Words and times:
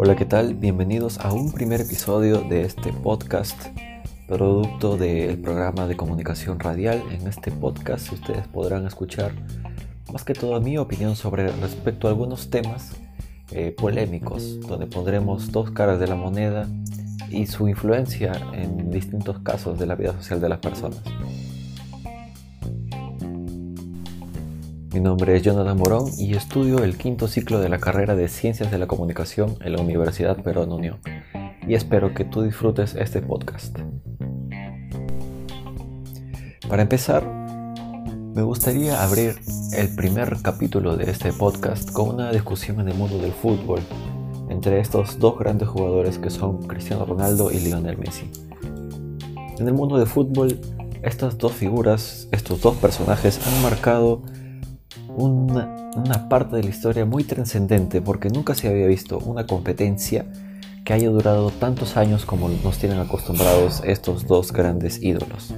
Hola, 0.00 0.14
¿qué 0.14 0.26
tal? 0.26 0.54
Bienvenidos 0.54 1.18
a 1.18 1.32
un 1.32 1.50
primer 1.50 1.80
episodio 1.80 2.42
de 2.42 2.62
este 2.62 2.92
podcast, 2.92 3.60
producto 4.28 4.96
del 4.96 5.40
programa 5.40 5.88
de 5.88 5.96
comunicación 5.96 6.60
radial. 6.60 7.02
En 7.10 7.26
este 7.26 7.50
podcast 7.50 8.12
ustedes 8.12 8.46
podrán 8.46 8.86
escuchar 8.86 9.32
más 10.12 10.22
que 10.22 10.34
todo 10.34 10.60
mi 10.60 10.78
opinión 10.78 11.16
sobre 11.16 11.48
respecto 11.48 12.06
a 12.06 12.10
algunos 12.10 12.48
temas 12.48 12.92
eh, 13.50 13.74
polémicos, 13.76 14.60
donde 14.60 14.86
pondremos 14.86 15.50
dos 15.50 15.72
caras 15.72 15.98
de 15.98 16.06
la 16.06 16.14
moneda 16.14 16.68
y 17.28 17.46
su 17.46 17.68
influencia 17.68 18.40
en 18.52 18.92
distintos 18.92 19.40
casos 19.40 19.80
de 19.80 19.86
la 19.86 19.96
vida 19.96 20.12
social 20.12 20.40
de 20.40 20.48
las 20.48 20.60
personas. 20.60 21.02
Mi 24.90 25.00
nombre 25.00 25.36
es 25.36 25.42
Jonathan 25.42 25.76
Morón 25.76 26.06
y 26.16 26.34
estudio 26.34 26.82
el 26.82 26.96
quinto 26.96 27.28
ciclo 27.28 27.60
de 27.60 27.68
la 27.68 27.78
carrera 27.78 28.16
de 28.16 28.26
Ciencias 28.26 28.70
de 28.70 28.78
la 28.78 28.86
Comunicación 28.86 29.56
en 29.60 29.72
la 29.72 29.82
Universidad 29.82 30.42
Perón 30.42 30.72
Unión 30.72 30.98
y 31.66 31.74
espero 31.74 32.14
que 32.14 32.24
tú 32.24 32.40
disfrutes 32.40 32.94
este 32.94 33.20
podcast. 33.20 33.78
Para 36.66 36.82
empezar, 36.82 37.26
me 38.34 38.40
gustaría 38.40 39.02
abrir 39.02 39.38
el 39.76 39.94
primer 39.94 40.38
capítulo 40.40 40.96
de 40.96 41.10
este 41.10 41.34
podcast 41.34 41.92
con 41.92 42.14
una 42.14 42.32
discusión 42.32 42.80
en 42.80 42.88
el 42.88 42.94
mundo 42.94 43.18
del 43.18 43.32
fútbol 43.32 43.80
entre 44.48 44.80
estos 44.80 45.18
dos 45.18 45.38
grandes 45.38 45.68
jugadores 45.68 46.18
que 46.18 46.30
son 46.30 46.66
Cristiano 46.66 47.04
Ronaldo 47.04 47.52
y 47.52 47.60
Lionel 47.60 47.98
Messi. 47.98 48.30
En 49.58 49.68
el 49.68 49.74
mundo 49.74 49.98
del 49.98 50.06
fútbol, 50.06 50.58
estas 51.02 51.36
dos 51.36 51.52
figuras, 51.52 52.28
estos 52.32 52.62
dos 52.62 52.76
personajes 52.76 53.38
han 53.46 53.62
marcado 53.62 54.22
una, 55.18 56.28
parte 56.28 56.56
de 56.56 56.62
la 56.62 56.70
historia 56.70 57.04
muy 57.04 57.24
trascendente 57.24 58.00
porque 58.00 58.30
nunca 58.30 58.54
se 58.54 58.68
había 58.68 58.86
visto 58.86 59.18
una 59.18 59.46
competencia 59.46 60.26
que 60.84 60.92
haya 60.92 61.10
durado 61.10 61.50
tantos 61.50 61.96
años 61.96 62.24
como 62.24 62.48
nos 62.48 62.78
tienen 62.78 62.98
acostumbrados 62.98 63.82
estos 63.84 64.26
dos 64.26 64.52
grandes 64.52 65.02
ídolos. 65.02 65.54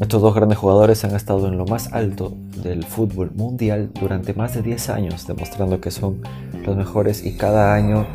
Estos 0.00 0.22
dos 0.22 0.34
grandes 0.34 0.58
jugadores 0.58 1.04
han 1.04 1.14
estado 1.14 1.48
en 1.48 1.58
lo 1.58 1.66
más 1.66 1.92
alto 1.92 2.34
del 2.62 2.84
fútbol 2.84 3.32
mundial 3.34 3.90
durante 3.92 4.32
más 4.32 4.54
de 4.54 4.62
10 4.62 4.88
años, 4.88 5.26
demostrando 5.26 5.80
que 5.80 5.90
son 5.90 6.22
los 6.64 6.76
mejores 6.76 7.24
y 7.24 7.36
cada 7.36 7.74
año 7.74 8.06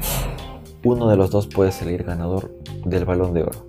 uno 0.84 1.08
de 1.08 1.18
los 1.18 1.30
dos 1.30 1.48
puede 1.48 1.72
salir 1.72 2.04
ganador 2.04 2.52
del 2.86 3.06
balón 3.06 3.34
de 3.34 3.44
oro. 3.44 3.68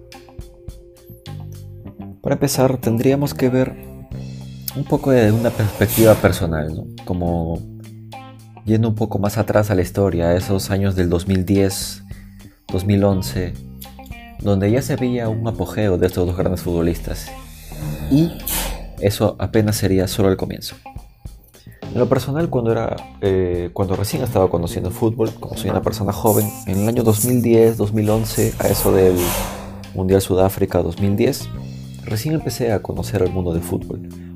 Para 2.23 2.35
empezar, 2.35 2.79
tendríamos 2.79 3.35
que 3.35 3.49
ver 3.49 3.98
un 4.79 4.85
poco 4.85 5.11
de 5.11 5.33
una 5.33 5.51
perspectiva 5.51 6.15
personal, 6.15 6.85
como 7.05 7.61
yendo 8.65 8.89
un 8.89 8.95
poco 8.95 9.19
más 9.19 9.37
atrás 9.37 9.71
a 9.71 9.75
la 9.75 9.83
historia, 9.83 10.29
a 10.29 10.37
esos 10.37 10.71
años 10.71 10.95
del 10.95 11.11
2010, 11.11 12.05
2011, 12.73 13.55
donde 14.41 14.71
ya 14.71 14.81
se 14.81 14.95
veía 14.95 15.29
un 15.29 15.47
apogeo 15.49 15.99
de 15.99 16.07
estos 16.07 16.27
dos 16.27 16.37
grandes 16.37 16.63
futbolistas. 16.63 17.27
Y 18.11 18.31
eso 19.01 19.35
apenas 19.41 19.77
sería 19.77 20.07
solo 20.07 20.31
el 20.31 20.37
comienzo. 20.37 20.77
En 21.83 21.99
lo 21.99 22.09
personal, 22.09 22.49
cuando, 22.49 22.71
era, 22.71 22.95
eh, 23.21 23.71
cuando 23.73 23.97
recién 23.97 24.23
estaba 24.23 24.49
conociendo 24.49 24.93
fútbol, 24.93 25.33
como 25.41 25.57
soy 25.57 25.71
una 25.71 25.83
persona 25.83 26.13
joven, 26.13 26.49
en 26.67 26.83
el 26.83 26.89
año 26.89 27.03
2010, 27.03 27.79
2011, 27.79 28.55
a 28.61 28.69
eso 28.69 28.93
del 28.93 29.17
Mundial 29.95 30.21
Sudáfrica 30.21 30.83
2010, 30.83 31.49
recién 32.05 32.35
empecé 32.35 32.71
a 32.71 32.81
conocer 32.81 33.23
el 33.23 33.33
mundo 33.33 33.53
del 33.53 33.63
fútbol. 33.63 34.28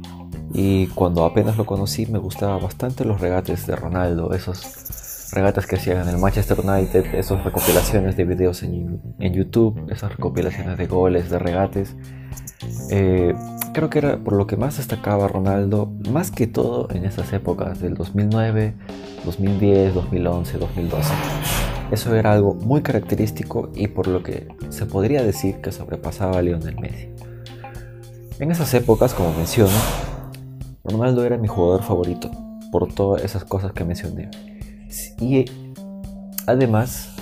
Y 0.55 0.89
cuando 0.89 1.25
apenas 1.25 1.57
lo 1.57 1.65
conocí 1.65 2.07
me 2.07 2.19
gustaban 2.19 2.63
bastante 2.63 3.05
los 3.05 3.21
regates 3.21 3.67
de 3.67 3.75
Ronaldo, 3.75 4.35
esos 4.35 5.31
regates 5.33 5.67
que 5.67 5.77
hacían 5.77 6.03
en 6.03 6.09
el 6.09 6.19
Manchester 6.19 6.61
United, 6.61 7.15
esas 7.15 7.43
recopilaciones 7.43 8.17
de 8.17 8.25
videos 8.25 8.63
en, 8.63 9.01
YouTube, 9.19 9.91
esas 9.91 10.13
recopilaciones 10.17 10.77
de 10.77 10.87
goles, 10.87 11.31
de 11.31 11.39
regates. 11.39 11.97
Eh, 12.91 13.35
creo 13.73 13.89
que 13.89 13.99
era 13.99 14.19
por 14.19 14.35
lo 14.35 14.47
que 14.47 14.57
más 14.57 14.77
destacaba 14.77 15.27
Ronaldo, 15.27 15.91
más 16.11 16.31
que 16.31 16.47
todo 16.47 16.89
en 16.91 17.07
esas 17.07 17.33
épocas 17.33 17.81
del 17.81 17.95
2009, 17.95 18.75
2010, 19.25 19.95
2011, 19.95 20.59
2012. 20.59 21.15
Eso 21.91 22.15
era 22.15 22.33
algo 22.33 22.55
muy 22.55 22.83
característico 22.83 23.71
y 23.75 23.89
por 23.89 24.09
lo 24.09 24.23
que 24.23 24.49
se 24.69 24.87
podría 24.87 25.23
decir 25.23 25.57
que 25.57 25.73
sobrepasaba 25.73 26.39
a 26.39 26.43
Lionel 26.43 26.79
Messi. 26.79 27.09
En 28.39 28.51
esas 28.51 28.73
épocas, 28.75 29.15
como 29.15 29.33
menciono, 29.35 29.73
Ronaldo 30.85 31.25
era 31.25 31.39
mi 31.39 31.49
jugador 31.49 31.83
favorito 31.83 32.31
por 32.71 32.93
todas 32.93 33.23
esas 33.25 33.45
cosas 33.45 33.73
que 33.73 33.85
mencioné. 33.85 34.31
Y 35.21 35.45
además, 36.47 37.15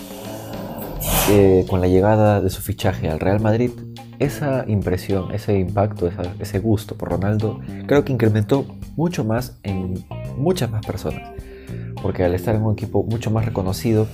eh, 1.31 1.67
con 1.69 1.81
la 1.81 1.89
llegada 1.89 2.41
de 2.41 2.51
su 2.51 2.63
fichaje 2.63 3.09
al 3.09 3.21
Real 3.21 3.41
Madrid, 3.41 3.71
esa 4.19 4.65
impresión, 4.69 5.33
ese 5.33 5.59
impacto, 5.59 6.11
ese 6.39 6.59
gusto 6.59 6.97
por 6.97 7.11
Ronaldo, 7.11 7.61
creo 7.87 8.05
que 8.05 8.13
incrementó 8.13 8.67
mucho 8.97 9.25
más 9.25 9.59
en 9.63 10.05
muchas 10.37 10.71
más 10.71 10.85
personas. 10.85 11.33
Porque 12.03 12.25
al 12.25 12.35
estar 12.35 12.55
en 12.55 12.63
un 12.63 12.73
equipo 12.73 13.03
mucho 13.03 13.31
más 13.31 13.45
reconocido, 13.45 14.07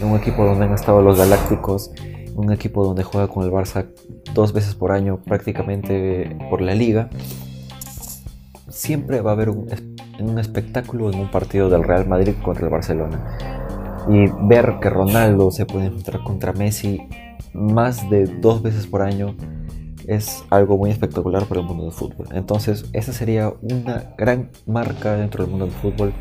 en 0.00 0.08
un 0.08 0.18
equipo 0.18 0.44
donde 0.44 0.66
han 0.66 0.74
estado 0.74 1.02
los 1.02 1.18
Galácticos, 1.18 1.92
un 2.34 2.52
equipo 2.52 2.84
donde 2.84 3.04
juega 3.04 3.28
con 3.28 3.44
el 3.44 3.50
Barça 3.50 3.86
dos 4.34 4.52
veces 4.52 4.74
por 4.74 4.92
año 4.92 5.20
prácticamente 5.22 6.36
por 6.50 6.60
la 6.60 6.74
liga, 6.74 7.08
siempre 8.74 9.20
va 9.20 9.30
a 9.30 9.34
haber 9.34 9.50
un, 9.50 9.68
espectáculo 10.38 11.10
en 11.10 11.20
un 11.20 11.30
partido 11.30 11.70
del 11.70 11.84
Real 11.84 12.06
Madrid 12.08 12.34
contra 12.42 12.64
el 12.64 12.70
Barcelona. 12.70 13.38
Y 14.08 14.26
ver 14.48 14.74
que 14.82 14.90
Ronaldo 14.90 15.50
se 15.50 15.64
puede 15.64 15.86
enfrentar 15.86 16.22
contra 16.24 16.52
Messi 16.52 17.00
más 17.52 18.10
de 18.10 18.26
dos 18.26 18.62
veces 18.62 18.86
por 18.86 19.02
año 19.02 19.36
es 20.06 20.44
algo 20.50 20.76
muy 20.76 20.90
espectacular 20.90 21.46
para 21.46 21.60
el 21.60 21.66
mundo 21.66 21.84
del 21.84 21.92
fútbol. 21.92 22.26
Entonces, 22.32 22.84
esa 22.92 23.12
sería 23.12 23.54
una 23.62 24.14
gran 24.18 24.50
marca 24.66 25.14
dentro 25.14 25.44
del 25.44 25.50
mundo 25.50 25.66
del 25.66 25.74
fútbol 25.74 26.12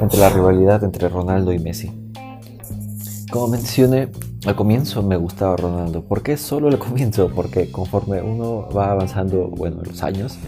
entre 0.00 0.20
la 0.20 0.28
rivalidad 0.28 0.84
entre 0.84 1.08
Ronaldo 1.08 1.52
y 1.52 1.58
Messi. 1.58 1.90
Como 3.32 3.48
mencioné 3.48 4.10
al 4.46 4.54
comienzo, 4.54 5.02
me 5.02 5.16
gustaba 5.16 5.56
Ronaldo. 5.56 6.04
¿Por 6.04 6.22
qué 6.22 6.36
solo 6.36 6.68
al 6.68 6.78
comienzo? 6.78 7.30
Porque 7.34 7.72
conforme 7.72 8.22
uno 8.22 8.68
va 8.70 8.92
avanzando, 8.92 9.48
bueno, 9.48 9.82
los 9.82 10.02
años, 10.04 10.38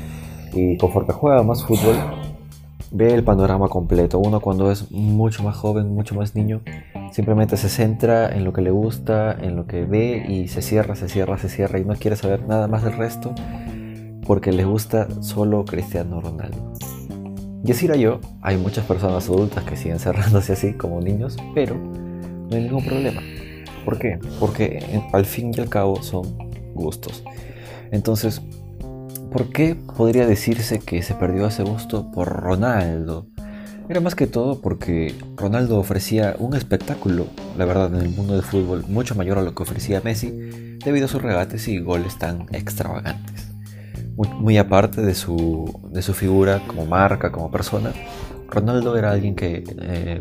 y 0.53 0.77
conforme 0.77 1.13
juega 1.13 1.43
más 1.43 1.65
fútbol, 1.65 1.97
ve 2.91 3.15
el 3.15 3.25
panorama 3.25 3.69
completo. 3.69 4.19
Uno 4.19 4.41
cuando 4.41 4.71
es 4.71 4.91
mucho 4.91 5.43
más 5.43 5.57
joven, 5.57 5.95
mucho 5.95 6.15
más 6.15 6.35
niño, 6.35 6.61
simplemente 7.13 7.57
se 7.57 7.69
centra 7.69 8.29
en 8.29 8.45
lo 8.45 8.53
que 8.53 8.63
le 8.63 8.71
gusta, 8.71 9.33
en 9.33 9.57
lo 9.57 9.67
que 9.67 9.85
ve 9.85 10.25
y 10.29 10.49
se 10.49 10.63
cierra, 10.63 10.97
se 10.97 11.09
cierra, 11.09 11.39
se 11.39 11.49
cierra 11.49 11.79
y 11.79 11.85
no 11.85 11.95
quiere 11.95 12.17
saber 12.17 12.47
nada 12.47 12.69
más 12.69 12.83
del 12.83 12.97
resto 12.97 13.35
porque 14.27 14.53
le 14.53 14.65
gusta 14.65 15.09
solo 15.23 15.65
Cristiano 15.65 16.21
Ronaldo. 16.21 16.73
Y 17.65 17.73
así 17.73 17.87
era 17.87 17.97
yo, 17.97 18.21
hay 18.41 18.57
muchas 18.57 18.87
personas 18.87 19.29
adultas 19.29 19.65
que 19.65 19.77
siguen 19.77 19.99
cerrándose 19.99 20.53
así 20.53 20.73
como 20.73 21.01
niños, 21.01 21.37
pero 21.55 21.75
no 21.77 22.57
hay 22.57 22.63
ningún 22.63 22.85
problema. 22.85 23.21
¿Por 23.85 23.99
qué? 23.99 24.19
Porque 24.39 25.03
al 25.13 25.25
fin 25.25 25.53
y 25.57 25.61
al 25.61 25.69
cabo 25.69 26.03
son 26.03 26.23
gustos. 26.75 27.25
Entonces, 27.91 28.41
¿Por 29.31 29.51
qué 29.51 29.77
podría 29.77 30.27
decirse 30.27 30.81
que 30.81 31.03
se 31.03 31.15
perdió 31.15 31.47
ese 31.47 31.63
gusto 31.63 32.11
por 32.11 32.29
Ronaldo? 32.29 33.29
Era 33.89 34.01
más 34.01 34.17
que 34.17 34.27
todo 34.27 34.61
porque 34.61 35.15
Ronaldo 35.37 35.79
ofrecía 35.79 36.35
un 36.41 36.57
espectáculo, 36.57 37.27
la 37.57 37.65
verdad, 37.65 37.95
en 37.95 38.01
el 38.01 38.09
mundo 38.09 38.35
del 38.35 38.43
fútbol 38.43 38.85
mucho 38.89 39.15
mayor 39.15 39.39
a 39.39 39.43
lo 39.43 39.55
que 39.55 39.63
ofrecía 39.63 40.01
Messi, 40.03 40.31
debido 40.85 41.07
a 41.07 41.09
sus 41.09 41.23
regates 41.23 41.69
y 41.69 41.79
goles 41.79 42.19
tan 42.19 42.47
extravagantes. 42.53 43.53
Muy, 44.17 44.59
aparte 44.59 45.01
de 45.01 45.15
su, 45.15 45.81
de 45.93 46.03
su, 46.03 46.13
figura 46.13 46.61
como 46.67 46.85
marca, 46.87 47.31
como 47.31 47.53
persona, 47.53 47.93
Ronaldo 48.49 48.97
era 48.97 49.13
alguien 49.13 49.37
que 49.37 49.63
eh, 49.81 50.21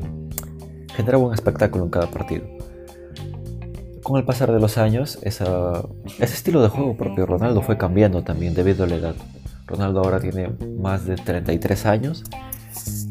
generaba 0.96 1.26
un 1.26 1.34
espectáculo 1.34 1.84
en 1.84 1.90
cada 1.90 2.12
partido 2.12 2.59
con 4.10 4.18
el 4.18 4.26
pasar 4.26 4.52
de 4.52 4.60
los 4.60 4.80
años, 4.80 5.20
ese 5.22 5.44
estilo 6.20 6.64
de 6.64 6.70
juego 6.70 6.98
propio 6.98 7.28
Ronaldo 7.28 7.62
fue 7.62 7.78
cambiando 7.78 8.24
también 8.24 8.56
debido 8.56 8.84
a 8.84 8.88
la 8.88 8.96
edad. 8.96 9.16
Ronaldo 9.68 10.00
ahora 10.00 10.20
tiene 10.20 10.50
más 10.80 11.06
de 11.06 11.16
33 11.16 11.86
años 11.86 12.24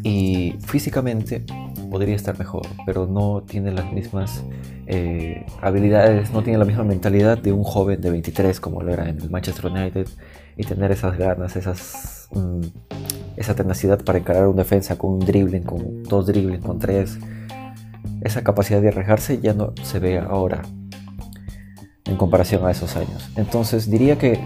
y 0.02 0.56
físicamente 0.66 1.44
podría 1.88 2.16
estar 2.16 2.36
mejor, 2.36 2.66
pero 2.84 3.06
no 3.06 3.44
tiene 3.46 3.70
las 3.70 3.92
mismas 3.92 4.42
eh, 4.88 5.46
habilidades, 5.62 6.32
no 6.32 6.42
tiene 6.42 6.58
la 6.58 6.64
misma 6.64 6.82
mentalidad 6.82 7.38
de 7.38 7.52
un 7.52 7.62
joven 7.62 8.00
de 8.00 8.10
23 8.10 8.58
como 8.58 8.82
lo 8.82 8.92
era 8.92 9.08
en 9.08 9.20
el 9.20 9.30
Manchester 9.30 9.66
United 9.66 10.08
y 10.56 10.64
tener 10.64 10.90
esas 10.90 11.16
ganas, 11.16 11.56
mm, 12.32 12.60
esa 13.36 13.54
tenacidad 13.54 14.02
para 14.02 14.18
encarar 14.18 14.48
un 14.48 14.56
defensa 14.56 14.98
con 14.98 15.12
un 15.12 15.20
dribbling, 15.20 15.62
con 15.62 16.02
dos 16.02 16.26
dribbling, 16.26 16.60
con 16.60 16.80
tres. 16.80 17.20
Esa 18.20 18.42
capacidad 18.42 18.82
de 18.82 18.88
arriesgarse 18.88 19.38
ya 19.38 19.54
no 19.54 19.74
se 19.84 20.00
ve 20.00 20.18
ahora 20.18 20.62
en 22.08 22.16
comparación 22.16 22.64
a 22.66 22.70
esos 22.70 22.96
años. 22.96 23.31
Entonces 23.37 23.90
diría 23.90 24.19
que 24.19 24.40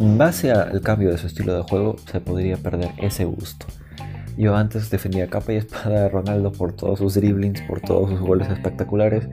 en 0.00 0.18
base 0.18 0.50
al 0.50 0.80
cambio 0.80 1.10
de 1.10 1.18
su 1.18 1.26
estilo 1.26 1.54
de 1.54 1.62
juego 1.62 1.96
se 2.10 2.20
podría 2.20 2.56
perder 2.56 2.90
ese 2.98 3.24
gusto. 3.24 3.66
Yo 4.36 4.56
antes 4.56 4.90
defendía 4.90 5.28
capa 5.28 5.52
y 5.52 5.56
espada 5.56 6.06
a 6.06 6.08
Ronaldo 6.08 6.50
por 6.50 6.72
todos 6.72 6.98
sus 6.98 7.14
dribblings, 7.14 7.62
por 7.62 7.80
todos 7.80 8.10
sus 8.10 8.20
goles 8.20 8.48
espectaculares. 8.50 9.28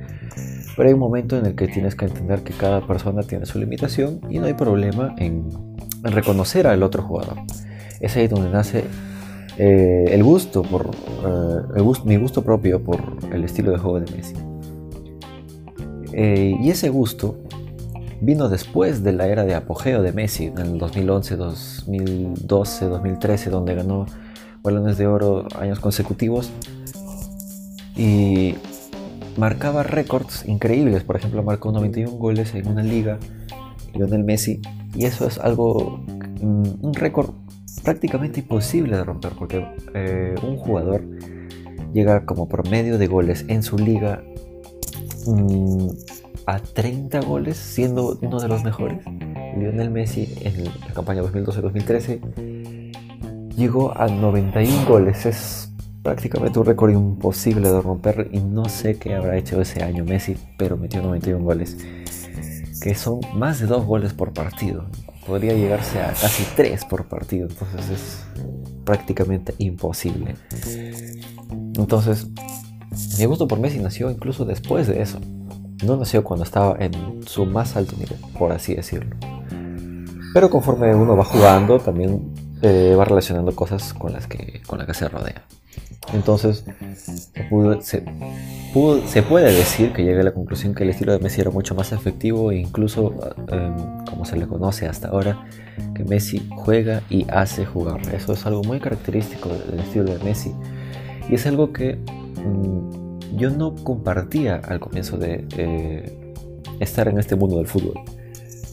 Pero 0.75 0.88
hay 0.88 0.94
un 0.94 1.00
momento 1.00 1.38
en 1.38 1.45
el 1.48 1.56
que 1.56 1.68
tienes 1.68 1.95
que 1.95 2.06
entender 2.06 2.44
que 2.44 2.54
cada 2.54 2.86
persona 2.86 3.24
tiene 3.24 3.45
su 3.45 3.60
limitación 3.60 4.22
y 4.30 4.39
no 4.39 4.45
hay 4.45 4.54
problema 4.54 5.16
en, 5.18 5.50
reconocer 6.04 6.68
al 6.68 6.84
otro 6.84 7.04
jugador. 7.04 7.38
Es 8.00 8.16
ahí 8.16 8.27
donde 8.27 8.50
nace 8.50 8.84
eh, 9.57 10.06
el 10.10 10.24
gusto 10.24 10.62
por 10.62 10.89
eh, 10.89 11.84
mi 12.06 12.18
gusto 12.18 12.44
propio 12.44 12.81
por 12.81 13.00
el 13.31 13.44
estilo 13.44 13.72
de 13.72 13.77
juego 13.77 14.00
de 14.00 14.12
Messi. 14.12 14.36
Eh, 16.13 16.56
y 16.60 16.69
ese 16.69 16.89
gusto 16.89 17.38
vino 18.21 18.50
después 18.50 19.03
de 19.03 19.13
la 19.13 19.27
era 19.27 19.44
de 19.44 19.56
apogeo 19.56 20.03
de 20.03 20.12
Messi 20.13 20.45
en 20.45 20.59
el 20.59 20.77
2011, 20.77 21.35
2012, 21.35 22.85
2013, 22.85 23.50
donde 23.50 23.75
ganó 23.75 24.06
balones 24.62 24.97
de 24.97 25.07
oro 25.07 25.47
años 25.59 25.79
consecutivos 25.79 26.51
y 27.95 28.56
marcaba 29.38 29.81
récords 29.81 30.45
increíbles. 30.45 31.03
Por 31.03 31.15
ejemplo, 31.15 31.41
marcó 31.41 31.71
91 31.71 32.12
goles 32.18 32.53
en 32.53 32.68
una 32.68 32.83
liga, 32.83 33.18
Lionel 33.95 34.24
Messi, 34.24 34.62
y 34.95 35.06
eso 35.06 35.27
es 35.27 35.39
algo, 35.39 36.00
mm, 36.41 36.85
un 36.85 36.94
récord 36.94 37.31
prácticamente 37.83 38.41
imposible 38.41 38.97
de 38.97 39.03
romper, 39.03 39.31
porque 39.38 39.65
eh, 39.95 40.35
un 40.44 40.57
jugador 40.57 41.03
llega 41.91 42.25
como 42.25 42.47
promedio 42.47 43.00
de 43.00 43.07
goles 43.07 43.45
en 43.47 43.63
su 43.63 43.77
liga 43.77 44.24
mm, 45.25 45.88
a 46.45 46.59
30 46.59 47.21
goles, 47.21 47.57
siendo 47.57 48.17
uno 48.21 48.39
de 48.39 48.47
los 48.47 48.63
mejores. 48.63 49.05
Lionel 49.57 49.91
Messi 49.91 50.33
en 50.41 50.65
la 50.65 50.93
campaña 50.93 51.21
2012-2013 51.23 52.91
llegó 53.55 53.97
a 53.97 54.07
91 54.07 54.85
goles. 54.85 55.25
Es 55.25 55.71
prácticamente 56.03 56.57
un 56.59 56.65
récord 56.65 56.91
imposible 56.91 57.69
de 57.69 57.81
romper 57.81 58.29
y 58.31 58.39
no 58.39 58.65
sé 58.69 58.97
qué 58.97 59.13
habrá 59.13 59.38
hecho 59.38 59.61
ese 59.61 59.83
año 59.83 60.03
Messi, 60.03 60.35
pero 60.57 60.77
metió 60.77 61.01
91 61.01 61.43
goles, 61.43 61.77
que 62.81 62.95
son 62.95 63.19
más 63.35 63.59
de 63.59 63.67
2 63.67 63.85
goles 63.85 64.13
por 64.13 64.33
partido. 64.33 64.85
Podría 65.27 65.53
llegarse 65.53 65.99
a 65.99 66.07
casi 66.07 66.43
3 66.55 66.85
por 66.85 67.05
partido, 67.05 67.47
entonces 67.47 67.89
es 67.89 68.25
prácticamente 68.83 69.53
imposible. 69.59 70.35
Entonces, 71.51 72.27
mi 73.19 73.25
gusto 73.25 73.47
por 73.47 73.59
Messi 73.59 73.77
nació 73.77 74.09
incluso 74.09 74.45
después 74.45 74.88
de 74.88 75.01
eso. 75.01 75.19
No 75.83 75.98
nació 75.98 76.24
cuando 76.24 76.44
estaba 76.44 76.78
en 76.80 77.24
su 77.25 77.45
más 77.45 77.75
alto 77.75 77.95
nivel, 77.98 78.19
por 78.38 78.51
así 78.51 78.75
decirlo. 78.75 79.16
Pero 80.33 80.50
conforme 80.50 80.95
uno 80.95 81.18
va 81.18 81.25
jugando, 81.25 81.80
también 81.80 82.33
eh, 82.62 82.95
va 82.98 83.06
relacionando 83.06 83.56
cosas 83.56 83.94
con 83.94 84.13
las 84.13 84.28
que, 84.28 84.62
con 84.68 84.78
las 84.78 84.88
que 84.88 84.94
se 84.94 85.10
rodea. 85.10 85.44
Entonces, 86.13 86.66
se, 87.81 89.24
puede 89.24 89.54
decir 89.54 89.94
que 89.94 90.04
llegue 90.04 90.19
a 90.19 90.24
la 90.24 90.33
conclusión 90.33 90.75
que 90.75 90.83
el 90.83 90.89
estilo 90.89 91.13
de 91.13 91.19
Messi 91.19 91.42
era 91.42 91.51
mucho 91.51 91.74
más 91.75 91.92
efectivo 91.92 92.51
e 92.51 92.57
incluso, 92.57 93.13
em, 93.48 94.06
como 94.06 94.25
se 94.25 94.36
le 94.36 94.48
conoce 94.48 94.88
hasta 94.88 95.10
ahora, 95.10 95.45
que 95.95 96.04
Messi 96.04 96.50
juega 96.56 97.01
y 97.10 97.25
hace 97.30 97.66
jugar. 97.66 98.01
Eso 98.13 98.34
es 98.34 98.45
algo 98.45 98.63
muy 98.63 98.80
característico 98.80 99.50
del 99.50 99.80
estilo 99.80 100.06
de 100.06 100.19
Messi 100.24 100.54
y 101.30 101.36
es 101.36 101.45
algo 101.48 101.72
que 101.72 101.95
mm, 101.95 103.00
yo 103.36 103.50
no 103.50 103.75
compartía 103.75 104.56
al 104.56 104.80
comienzo 104.80 105.18
de 105.18 105.45
eh, 105.57 106.33
estar 106.80 107.07
en 107.07 107.19
este 107.19 107.36
mundo 107.36 107.57
del 107.57 107.68
fútbol. 107.68 107.95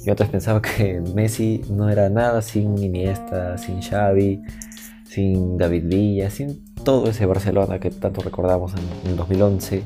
Yo 0.05 0.13
antes 0.13 0.29
pensaba 0.29 0.63
que 0.63 1.01
Messi 1.15 1.63
no 1.71 1.91
era 1.91 2.09
nada 2.09 2.41
sin 2.43 2.79
Iniesta, 2.79 3.59
sin 3.59 3.83
Xavi, 3.83 4.43
sin 5.05 5.59
David 5.59 5.85
Villa, 5.87 6.31
sin 6.31 6.65
todo 6.85 7.11
ese 7.11 7.27
Barcelona 7.27 7.79
que 7.79 7.91
tanto 7.91 8.21
recordamos 8.23 8.73
en, 9.05 9.11
el 9.11 9.17
2011, 9.17 9.83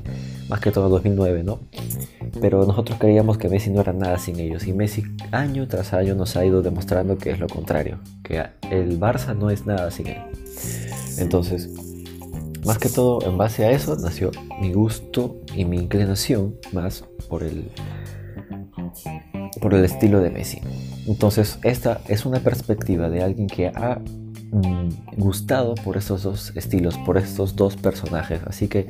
más 0.49 0.61
que 0.61 0.71
todo 0.71 0.87
en 0.87 0.91
2009, 0.93 1.43
¿no? 1.43 1.61
Pero 2.41 2.65
nosotros 2.67 2.99
creíamos 2.99 3.39
que 3.39 3.49
Messi 3.49 3.71
no 3.71 3.81
era 3.81 3.93
nada 3.93 4.19
sin 4.19 4.39
ellos 4.39 4.67
y 4.67 4.73
Messi 4.73 5.03
año 5.33 5.67
tras 5.67 5.93
año 5.93 6.15
nos 6.15 6.37
ha 6.37 6.45
ido 6.45 6.63
demostrando 6.63 7.19
que 7.19 7.31
es 7.31 7.41
lo 7.41 7.49
contrario, 7.49 7.99
que 8.23 8.43
el 8.71 9.01
Barça 9.01 9.37
no 9.37 9.51
es 9.51 9.67
nada 9.67 9.91
sin 9.91 10.09
él. 10.09 10.23
Entonces, 11.19 11.92
más 12.65 12.79
que 12.79 12.89
todo 12.89 13.21
en 13.27 13.37
base 13.37 13.65
a 13.65 13.71
eso 13.71 13.97
nació 13.97 14.31
mi 14.61 14.73
gusto 14.73 15.41
y 15.55 15.65
mi 15.65 15.79
inclinación 15.79 16.57
más 16.73 17.05
por 17.29 17.43
el 17.43 17.71
por 19.61 19.75
el 19.75 19.85
estilo 19.85 20.21
de 20.21 20.31
Messi. 20.31 20.61
Entonces, 21.07 21.59
esta 21.63 22.01
es 22.09 22.25
una 22.25 22.41
perspectiva 22.41 23.09
de 23.09 23.23
alguien 23.23 23.47
que 23.47 23.69
ha 23.69 24.01
mm, 24.51 25.19
gustado 25.19 25.75
por 25.77 25.97
estos 25.97 26.23
dos 26.23 26.53
estilos, 26.57 26.99
por 26.99 27.19
estos 27.19 27.55
dos 27.57 27.77
personajes. 27.77 28.41
Así 28.47 28.69
que 28.69 28.89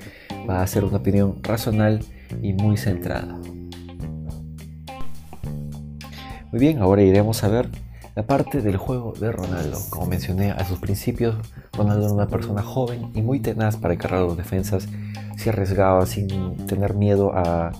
va 0.49 0.63
a 0.63 0.67
ser 0.67 0.85
una 0.85 0.99
opinión 0.99 1.39
racional 1.43 2.01
y 2.43 2.53
muy 2.53 2.77
centrada. 2.77 3.39
Muy 6.51 6.61
bien, 6.61 6.79
ahora 6.81 7.03
iremos 7.03 7.45
a 7.45 7.49
ver 7.49 7.69
la 8.15 8.23
parte 8.25 8.61
del 8.61 8.77
juego 8.77 9.15
de 9.19 9.33
Ronaldo. 9.33 9.79
Como 9.91 10.07
mencioné 10.07 10.51
a 10.51 10.65
sus 10.65 10.79
principios, 10.79 11.37
Ronaldo 11.73 12.05
era 12.05 12.15
una 12.15 12.29
persona 12.29 12.63
joven 12.63 13.11
y 13.15 13.23
muy 13.23 13.41
tenaz 13.41 13.77
para 13.77 13.95
encargar 13.95 14.21
los 14.21 14.37
defensas. 14.37 14.89
Se 15.37 15.51
arriesgaba 15.51 16.05
sin 16.07 16.67
tener 16.67 16.95
miedo 16.95 17.33
a 17.35 17.73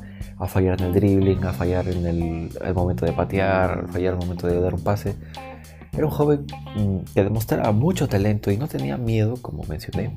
a 0.43 0.49
fallar 0.49 0.81
en 0.81 0.89
el 0.89 0.93
dribbling, 0.93 1.45
a 1.45 1.53
fallar 1.53 1.87
en 1.87 2.05
el, 2.05 2.75
momento 2.75 3.07
de 3.07 3.13
patear, 3.13 3.85
a 3.85 3.93
fallar 3.93 4.15
en 4.15 4.21
el 4.21 4.27
momento 4.27 4.49
de 4.49 4.61
dar 4.61 4.75
un 4.75 4.81
pase. 4.81 5.15
Era 5.93 6.07
un 6.07 6.11
joven 6.11 6.47
mm, 6.75 7.13
que 7.15 7.23
demostraba 7.23 7.71
mucho 7.71 8.09
talento 8.09 8.51
y 8.51 8.57
no 8.57 8.67
tenía 8.67 8.97
miedo, 8.97 9.37
como 9.41 9.63
mencioné, 9.65 10.17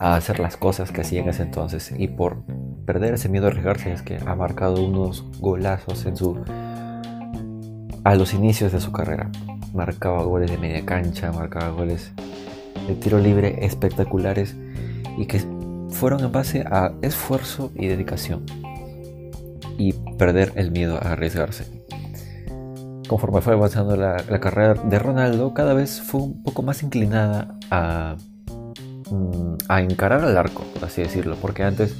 a 0.00 0.16
hacer 0.16 0.40
las 0.40 0.56
cosas 0.56 0.90
que 0.90 1.02
hacía 1.02 1.20
en 1.20 1.28
ese 1.28 1.44
entonces. 1.44 1.94
Y 1.96 2.08
por 2.08 2.42
perder 2.84 3.14
ese 3.14 3.28
miedo 3.28 3.46
a 3.46 3.50
arriesgarse 3.50 3.92
es 3.92 4.02
que 4.02 4.18
ha 4.26 4.34
marcado 4.34 4.84
unos 4.84 5.24
golazos 5.38 6.04
en 6.06 6.16
su 6.16 6.42
a 8.04 8.14
los 8.14 8.34
inicios 8.34 8.72
de 8.72 8.80
su 8.80 8.92
carrera. 8.92 9.30
Marcaba 9.72 10.22
goles 10.22 10.50
de 10.50 10.58
media 10.58 10.84
cancha, 10.84 11.32
marcaba 11.32 11.70
goles 11.70 12.12
de 12.86 12.94
tiro 12.94 13.18
libre 13.18 13.64
espectaculares 13.64 14.54
y 15.18 15.26
que 15.26 15.40
fueron 15.88 16.22
en 16.22 16.32
base 16.32 16.64
a 16.70 16.92
esfuerzo 17.02 17.72
y 17.74 17.86
dedicación 17.86 18.44
y 19.78 19.92
perder 20.18 20.52
el 20.56 20.70
miedo 20.70 20.96
a 20.96 21.12
arriesgarse. 21.12 21.82
Conforme 23.08 23.40
fue 23.40 23.54
avanzando 23.54 23.96
la, 23.96 24.16
carrera 24.40 24.74
de 24.74 24.98
Ronaldo, 24.98 25.52
cada 25.54 25.74
vez 25.74 26.00
fue 26.00 26.22
un 26.22 26.42
poco 26.42 26.62
más 26.62 26.82
inclinada 26.82 27.58
a, 27.70 28.16
mm, 29.10 29.56
a 29.68 29.82
encarar 29.82 30.24
al 30.24 30.36
arco, 30.36 30.62
por 30.74 30.84
así 30.84 31.02
decirlo, 31.02 31.36
porque 31.40 31.64
antes 31.64 31.94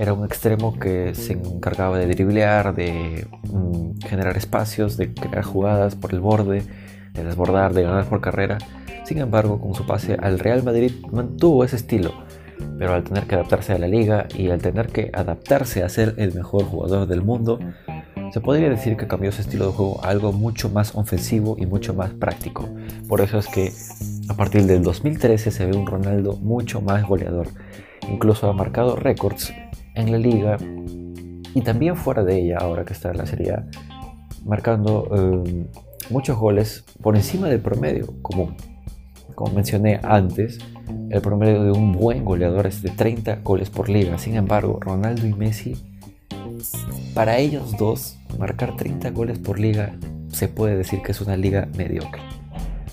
era 0.00 0.14
un 0.14 0.24
extremo 0.24 0.78
que 0.78 1.14
se 1.14 1.34
encargaba 1.34 1.98
de 1.98 2.06
driblear, 2.06 2.74
de 2.74 3.26
mm, 3.52 4.00
generar 4.06 4.36
espacios, 4.36 4.96
de 4.96 5.12
crear 5.12 5.44
jugadas 5.44 5.94
por 5.94 6.14
el 6.14 6.20
borde, 6.20 6.62
de 7.12 7.24
desbordar, 7.24 7.74
de 7.74 7.82
ganar 7.82 8.06
por 8.06 8.20
carrera. 8.20 8.58
Sin 9.04 9.18
embargo, 9.18 9.60
con 9.60 9.74
su 9.74 9.86
pase 9.86 10.16
al 10.20 10.38
Real 10.38 10.62
Madrid 10.62 10.92
mantuvo 11.12 11.64
ese 11.64 11.76
estilo 11.76 12.12
pero 12.78 12.94
al 12.94 13.04
tener 13.04 13.26
que 13.26 13.34
adaptarse 13.34 13.72
a 13.72 13.78
la 13.78 13.88
liga 13.88 14.26
y 14.36 14.50
al 14.50 14.60
tener 14.60 14.88
que 14.88 15.10
adaptarse 15.12 15.82
a 15.82 15.88
ser 15.88 16.14
el 16.16 16.34
mejor 16.34 16.64
jugador 16.64 17.06
del 17.06 17.22
mundo, 17.22 17.58
se 18.32 18.40
podría 18.40 18.70
decir 18.70 18.96
que 18.96 19.06
cambió 19.06 19.32
su 19.32 19.42
estilo 19.42 19.66
de 19.66 19.72
juego 19.72 20.04
a 20.04 20.08
algo 20.08 20.32
mucho 20.32 20.70
más 20.70 20.94
ofensivo 20.94 21.56
y 21.58 21.66
mucho 21.66 21.94
más 21.94 22.10
práctico. 22.10 22.68
Por 23.08 23.20
eso 23.20 23.38
es 23.38 23.48
que 23.48 23.72
a 24.28 24.34
partir 24.34 24.64
del 24.64 24.82
2013 24.82 25.50
se 25.50 25.66
ve 25.66 25.76
un 25.76 25.86
Ronaldo 25.86 26.36
mucho 26.36 26.80
más 26.80 27.06
goleador. 27.06 27.48
Incluso 28.10 28.48
ha 28.48 28.52
marcado 28.52 28.96
récords 28.96 29.52
en 29.94 30.12
la 30.12 30.18
liga 30.18 30.56
y 31.54 31.62
también 31.62 31.96
fuera 31.96 32.22
de 32.22 32.40
ella, 32.40 32.58
ahora 32.60 32.84
que 32.84 32.92
está 32.92 33.10
en 33.10 33.18
la 33.18 33.26
Serie 33.26 33.52
A, 33.52 33.66
marcando 34.44 35.08
eh, 35.14 35.66
muchos 36.10 36.38
goles 36.38 36.84
por 37.02 37.16
encima 37.16 37.48
del 37.48 37.60
promedio, 37.60 38.14
como, 38.22 38.54
como 39.34 39.54
mencioné 39.54 40.00
antes 40.02 40.58
el 41.10 41.20
promedio 41.20 41.64
de 41.64 41.72
un 41.72 41.92
buen 41.92 42.24
goleador 42.24 42.66
es 42.66 42.82
de 42.82 42.90
30 42.90 43.36
goles 43.42 43.70
por 43.70 43.88
liga. 43.88 44.18
Sin 44.18 44.36
embargo, 44.36 44.78
Ronaldo 44.80 45.26
y 45.26 45.34
Messi, 45.34 45.74
para 47.14 47.38
ellos 47.38 47.76
dos, 47.78 48.18
marcar 48.38 48.76
30 48.76 49.10
goles 49.10 49.38
por 49.38 49.58
liga 49.58 49.96
se 50.28 50.48
puede 50.48 50.76
decir 50.76 51.02
que 51.02 51.12
es 51.12 51.20
una 51.20 51.36
liga 51.36 51.68
mediocre. 51.76 52.22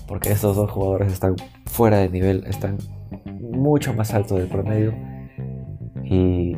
Porque 0.07 0.31
estos 0.31 0.55
dos 0.55 0.71
jugadores 0.71 1.13
están 1.13 1.35
fuera 1.65 1.97
de 1.97 2.09
nivel, 2.09 2.43
están 2.47 2.77
mucho 3.39 3.93
más 3.93 4.13
alto 4.13 4.35
del 4.35 4.47
promedio. 4.47 4.93
Y 6.03 6.55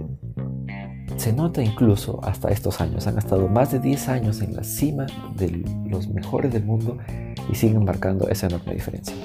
se 1.20 1.34
nota 1.34 1.62
incluso 1.62 2.20
hasta 2.24 2.50
estos 2.50 2.80
años. 2.80 3.06
Han 3.08 3.18
estado 3.18 3.48
más 3.48 3.72
de 3.72 3.80
10 3.80 4.10
años 4.10 4.42
en 4.42 4.56
la 4.56 4.64
cima 4.64 5.06
de 5.36 5.64
los 5.86 6.08
mejores 6.08 6.52
del 6.54 6.64
mundo 6.64 6.98
y 7.52 7.56
siguen 7.56 7.84
marcando 7.84 8.30
esa 8.30 8.48
enorme 8.48 8.74
diferencia. 8.74 9.16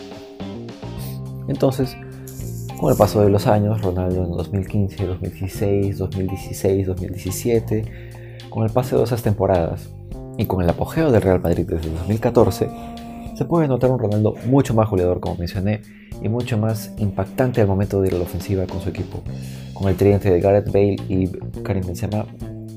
Entonces, 1.46 1.96
con 2.80 2.90
el 2.90 2.98
paso 2.98 3.20
de 3.20 3.30
los 3.30 3.46
años, 3.46 3.80
Ronaldo 3.80 4.24
en 4.24 4.30
2015, 4.30 5.06
2016, 5.06 5.98
2016, 5.98 6.86
2017, 6.86 7.84
con 8.50 8.64
el 8.64 8.70
paso 8.70 8.98
de 8.98 9.04
esas 9.04 9.22
temporadas 9.22 9.90
y 10.36 10.46
con 10.46 10.62
el 10.62 10.70
apogeo 10.70 11.12
del 11.12 11.22
Real 11.22 11.40
Madrid 11.40 11.66
desde 11.68 11.90
2014, 11.90 12.68
se 13.34 13.44
puede 13.44 13.68
notar 13.68 13.90
un 13.90 13.98
Ronaldo 13.98 14.34
mucho 14.46 14.74
más 14.74 14.88
goleador, 14.88 15.20
como 15.20 15.36
mencioné, 15.36 15.82
y 16.22 16.28
mucho 16.28 16.56
más 16.58 16.92
impactante 16.98 17.60
al 17.60 17.66
momento 17.66 18.00
de 18.00 18.08
ir 18.08 18.14
a 18.14 18.18
la 18.18 18.24
ofensiva 18.24 18.66
con 18.66 18.80
su 18.80 18.88
equipo. 18.88 19.22
Con 19.74 19.88
el 19.88 19.96
tridente 19.96 20.30
de 20.30 20.40
Gareth 20.40 20.72
Bale 20.72 20.96
y 21.08 21.28
Karim 21.62 21.84
Benzema 21.86 22.26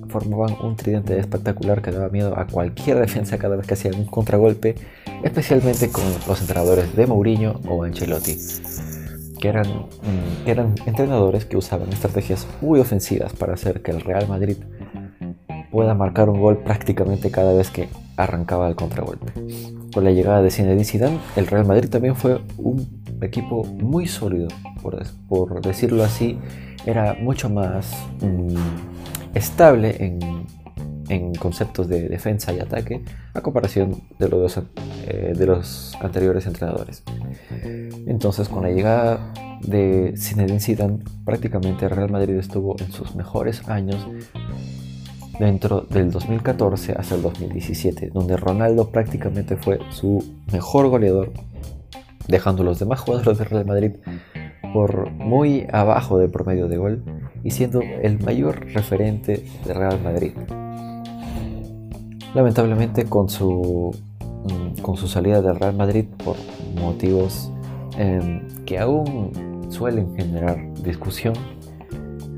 formaban 0.10 0.56
un 0.64 0.76
tridente 0.76 1.20
espectacular 1.20 1.82
que 1.82 1.92
daba 1.92 2.10
miedo 2.10 2.38
a 2.38 2.48
cualquier 2.48 3.00
defensa 3.00 3.38
cada 3.38 3.56
vez 3.56 3.68
que 3.68 3.74
hacían 3.74 3.96
un 3.96 4.06
contragolpe, 4.06 4.76
especialmente 5.24 5.90
con 5.90 6.04
los 6.28 6.42
entrenadores 6.42 6.96
de 6.96 7.08
Mourinho 7.08 7.60
o 7.68 7.84
Ancelotti, 7.84 8.38
que 9.40 9.48
eran, 9.48 9.68
mm, 9.68 10.48
eran 10.48 10.76
entrenadores 10.86 11.46
que 11.46 11.58
usaban 11.58 11.90
estrategias 11.90 12.48
muy 12.62 12.80
ofensivas 12.80 13.34
para 13.34 13.54
hacer 13.54 13.82
que 13.82 13.92
el 13.92 14.02
Real 14.02 14.28
Madrid 14.28 14.58
pueda 15.72 15.94
marcar 15.94 16.30
un 16.30 16.40
gol 16.40 16.58
prácticamente 16.60 17.30
cada 17.30 17.54
vez 17.54 17.70
que 17.70 17.90
arrancaba 18.16 18.68
el 18.68 18.76
contragolpe. 18.76 19.32
Con 19.98 20.04
la 20.04 20.12
llegada 20.12 20.44
de 20.44 20.52
Zinedine 20.52 20.86
Zidane, 20.86 21.18
el 21.36 21.48
Real 21.48 21.66
Madrid 21.66 21.90
también 21.90 22.16
fue 22.16 22.40
un 22.60 22.88
equipo 23.20 23.64
muy 23.64 24.06
sólido, 24.06 24.48
por, 24.80 25.60
decirlo 25.60 26.04
así, 26.04 26.38
era 26.86 27.16
mucho 27.20 27.50
más 27.50 27.96
mm, 28.22 29.34
estable 29.34 29.96
en, 29.98 30.20
en, 31.10 31.34
conceptos 31.34 31.88
de 31.88 32.10
defensa 32.10 32.54
y 32.54 32.60
ataque 32.60 33.02
a 33.34 33.42
comparación 33.42 34.00
de 34.20 34.30
los, 34.30 34.60
eh, 35.08 35.34
de 35.36 35.46
los 35.48 35.98
anteriores 36.00 36.46
entrenadores. 36.46 37.02
Entonces, 38.06 38.50
con 38.50 38.62
la 38.62 38.70
llegada 38.70 39.34
de 39.64 40.14
Zinedine 40.16 40.60
Zidane, 40.60 41.00
prácticamente 41.26 41.86
el 41.86 41.90
Real 41.90 42.12
Madrid 42.12 42.36
estuvo 42.36 42.76
en 42.80 42.92
sus 42.92 43.16
mejores 43.16 43.68
años 43.68 44.08
dentro 45.40 45.82
del 45.82 46.12
2014 46.12 46.94
hasta 46.94 47.16
el 47.16 47.22
2017, 47.22 48.10
donde 48.14 48.38
Ronaldo 48.38 48.90
prácticamente 48.90 49.58
fue 49.58 49.80
su 49.92 50.24
mejor 50.52 50.88
goleador, 50.90 51.32
dejando 52.28 52.64
a 52.64 52.66
los 52.66 52.80
demás 52.80 53.00
jugadores 53.00 53.38
del 53.38 53.48
Real 53.48 53.66
Madrid 53.66 53.92
por 54.74 55.12
muy 55.12 55.68
abajo 55.72 56.18
del 56.18 56.30
promedio 56.30 56.68
de 56.68 56.78
gol 56.78 57.04
y 57.44 57.52
siendo 57.52 57.82
el 57.82 58.20
mayor 58.20 58.66
referente 58.74 59.46
del 59.66 59.76
Real 59.76 60.02
Madrid. 60.04 60.34
Lamentablemente 62.34 63.06
con 63.06 63.30
su, 63.30 63.96
mm, 64.20 64.82
con 64.82 64.98
su 64.98 65.08
salida 65.08 65.42
del 65.42 65.56
Real 65.56 65.76
Madrid 65.76 66.06
por 66.24 66.36
motivos 66.80 67.52
em, 67.98 68.48
que 68.66 68.78
aún 68.78 69.32
suelen 69.70 70.16
generar 70.16 70.74
discusión, 70.84 71.34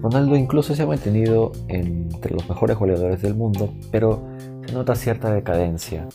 Ronaldo 0.02 0.38
incluso 0.38 0.76
se 0.76 0.84
ha 0.84 0.88
mantenido 0.88 1.52
entre 1.68 2.34
los 2.34 2.48
mejores 2.48 2.78
goleadores 2.78 3.22
del 3.22 3.36
mundo, 3.36 3.74
pero 3.92 4.24
se 4.66 4.74
nota 4.74 4.96
cierta 4.96 5.32
decadencia 5.32 6.08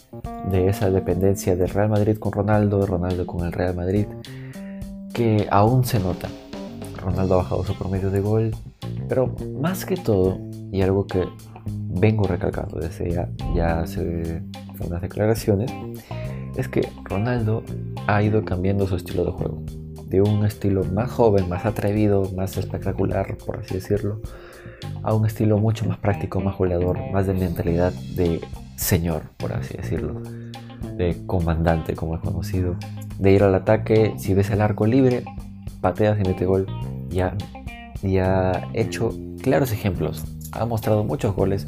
de 0.50 0.68
esa 0.68 0.90
dependencia 0.90 1.54
del 1.54 1.68
Real 1.68 1.90
Madrid 1.90 2.16
con 2.16 2.32
Ronaldo, 2.32 2.80
de 2.80 2.86
Ronaldo 2.86 3.26
con 3.26 3.44
el 3.44 3.52
Real 3.52 3.74
Madrid, 3.74 4.06
que 5.12 5.46
aún 5.50 5.84
se 5.84 6.00
nota. 6.00 6.28
Ronaldo 6.96 7.34
ha 7.34 7.38
bajado 7.38 7.64
su 7.64 7.74
promedio 7.74 8.10
de 8.10 8.20
gol, 8.20 8.56
pero 9.08 9.34
más 9.60 9.84
que 9.84 9.96
todo, 9.96 10.38
y 10.72 10.80
algo 10.80 11.06
que 11.06 11.24
vengo 11.66 12.26
recalcando 12.26 12.80
desde 12.80 13.10
ya, 13.10 13.28
ya 13.54 13.80
hace 13.80 14.42
unas 14.80 15.02
declaraciones, 15.02 15.70
es 16.56 16.68
que 16.68 16.88
Ronaldo 17.04 17.62
ha 18.06 18.22
ido 18.22 18.44
cambiando 18.44 18.86
su 18.86 18.96
estilo 18.96 19.24
de 19.26 19.32
juego 19.32 19.62
de 20.14 20.21
un 20.23 20.44
estilo 20.44 20.85
más 20.85 21.11
joven, 21.11 21.49
más 21.49 21.66
atrevido, 21.66 22.30
más 22.37 22.56
espectacular, 22.56 23.37
por 23.38 23.59
así 23.59 23.75
decirlo, 23.75 24.21
a 25.02 25.12
un 25.12 25.26
estilo 25.26 25.59
mucho 25.59 25.87
más 25.87 25.99
práctico, 25.99 26.40
más 26.40 26.56
goleador, 26.56 27.00
más 27.11 27.26
de 27.26 27.35
mentalidad 27.35 27.92
de 28.14 28.40
señor, 28.76 29.23
por 29.38 29.52
así 29.52 29.76
decirlo, 29.76 30.23
de 30.97 31.26
comandante, 31.26 31.97
como 31.97 32.14
es 32.14 32.21
conocido, 32.21 32.76
de 33.18 33.33
ir 33.33 33.42
al 33.42 33.56
ataque, 33.56 34.14
si 34.16 34.35
ves 34.35 34.50
el 34.50 34.61
arco 34.61 34.87
libre, 34.87 35.25
pateas 35.80 36.16
y 36.21 36.28
mete 36.28 36.47
gol, 36.47 36.66
ya, 37.09 37.37
ya 38.00 38.68
hecho 38.73 39.11
claros 39.42 39.73
ejemplos, 39.73 40.25
ha 40.52 40.64
mostrado 40.64 41.02
muchos 41.02 41.35
goles 41.35 41.66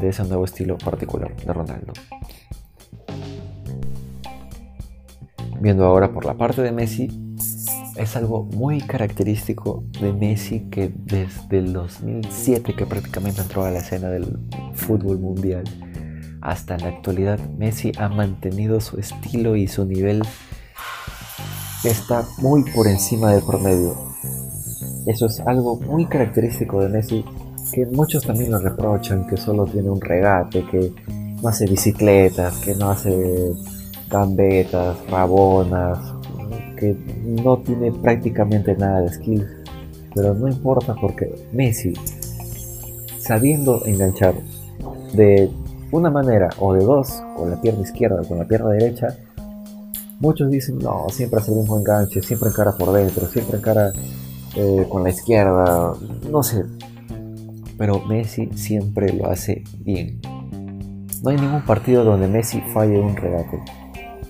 de 0.00 0.08
ese 0.08 0.24
nuevo 0.24 0.46
estilo 0.46 0.78
particular 0.78 1.36
de 1.36 1.52
Ronaldo. 1.52 1.92
Viendo 5.60 5.84
ahora 5.84 6.12
por 6.12 6.24
la 6.24 6.34
parte 6.34 6.62
de 6.62 6.72
Messi, 6.72 7.23
es 7.96 8.16
algo 8.16 8.44
muy 8.44 8.80
característico 8.80 9.84
de 10.00 10.12
Messi 10.12 10.68
que 10.70 10.92
desde 10.94 11.58
el 11.58 11.72
2007 11.72 12.74
que 12.74 12.86
prácticamente 12.86 13.40
entró 13.40 13.64
a 13.64 13.70
la 13.70 13.78
escena 13.78 14.08
del 14.08 14.38
fútbol 14.74 15.18
mundial 15.18 15.64
hasta 16.40 16.76
la 16.76 16.88
actualidad 16.88 17.38
Messi 17.56 17.92
ha 17.98 18.08
mantenido 18.08 18.80
su 18.80 18.98
estilo 18.98 19.56
y 19.56 19.68
su 19.68 19.84
nivel 19.84 20.22
está 21.84 22.24
muy 22.38 22.64
por 22.70 22.86
encima 22.86 23.32
del 23.32 23.42
promedio. 23.42 23.96
Eso 25.06 25.26
es 25.26 25.40
algo 25.40 25.76
muy 25.76 26.06
característico 26.06 26.80
de 26.80 26.88
Messi 26.88 27.24
que 27.72 27.86
muchos 27.86 28.24
también 28.24 28.52
lo 28.52 28.58
reprochan, 28.58 29.26
que 29.26 29.36
solo 29.36 29.64
tiene 29.64 29.90
un 29.90 30.00
regate, 30.00 30.64
que 30.66 30.92
no 31.42 31.48
hace 31.48 31.66
bicicletas, 31.66 32.54
que 32.58 32.74
no 32.74 32.90
hace 32.90 33.52
gambetas, 34.08 34.96
rabonas, 35.10 35.98
que 36.76 36.96
no 37.24 37.58
tiene 37.58 37.92
prácticamente 37.92 38.76
nada 38.76 39.00
de 39.02 39.12
skill, 39.12 39.46
pero 40.14 40.34
no 40.34 40.48
importa 40.48 40.94
porque 41.00 41.34
Messi, 41.52 41.92
sabiendo 43.18 43.84
enganchar 43.86 44.34
de 45.14 45.50
una 45.90 46.10
manera 46.10 46.50
o 46.58 46.74
de 46.74 46.84
dos, 46.84 47.22
con 47.36 47.50
la 47.50 47.60
pierna 47.60 47.82
izquierda 47.82 48.20
o 48.22 48.28
con 48.28 48.38
la 48.38 48.46
pierna 48.46 48.70
derecha, 48.70 49.08
muchos 50.20 50.50
dicen, 50.50 50.78
no, 50.78 51.06
siempre 51.10 51.40
hace 51.40 51.52
el 51.52 51.58
mismo 51.58 51.78
enganche, 51.78 52.22
siempre 52.22 52.48
encara 52.48 52.72
por 52.72 52.92
dentro, 52.92 53.26
siempre 53.26 53.58
encara 53.58 53.92
eh, 54.56 54.86
con 54.88 55.02
la 55.02 55.10
izquierda, 55.10 55.92
no 56.30 56.42
sé. 56.42 56.64
Pero 57.76 58.00
Messi 58.06 58.48
siempre 58.54 59.12
lo 59.12 59.28
hace 59.28 59.64
bien. 59.80 60.20
No 61.22 61.30
hay 61.30 61.36
ningún 61.36 61.62
partido 61.62 62.04
donde 62.04 62.28
Messi 62.28 62.60
falle 62.72 62.98
un 62.98 63.16
regate. 63.16 63.60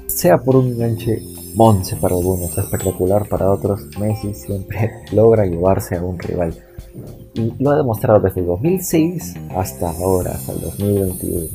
Sea 0.06 0.38
por 0.38 0.56
un 0.56 0.68
enganche 0.68 1.20
Monse 1.54 1.94
para 1.96 2.16
algunos, 2.16 2.58
espectacular 2.58 3.28
para 3.28 3.50
otros, 3.50 3.86
Messi 4.00 4.34
siempre 4.34 4.90
logra 5.12 5.46
llevarse 5.46 5.96
a 5.96 6.02
un 6.02 6.18
rival. 6.18 6.52
Y 7.34 7.52
lo 7.62 7.70
ha 7.70 7.76
demostrado 7.76 8.20
desde 8.20 8.40
el 8.40 8.46
2006 8.46 9.34
hasta 9.56 9.90
ahora, 9.90 10.32
hasta 10.32 10.52
el 10.52 10.60
2021. 10.60 11.46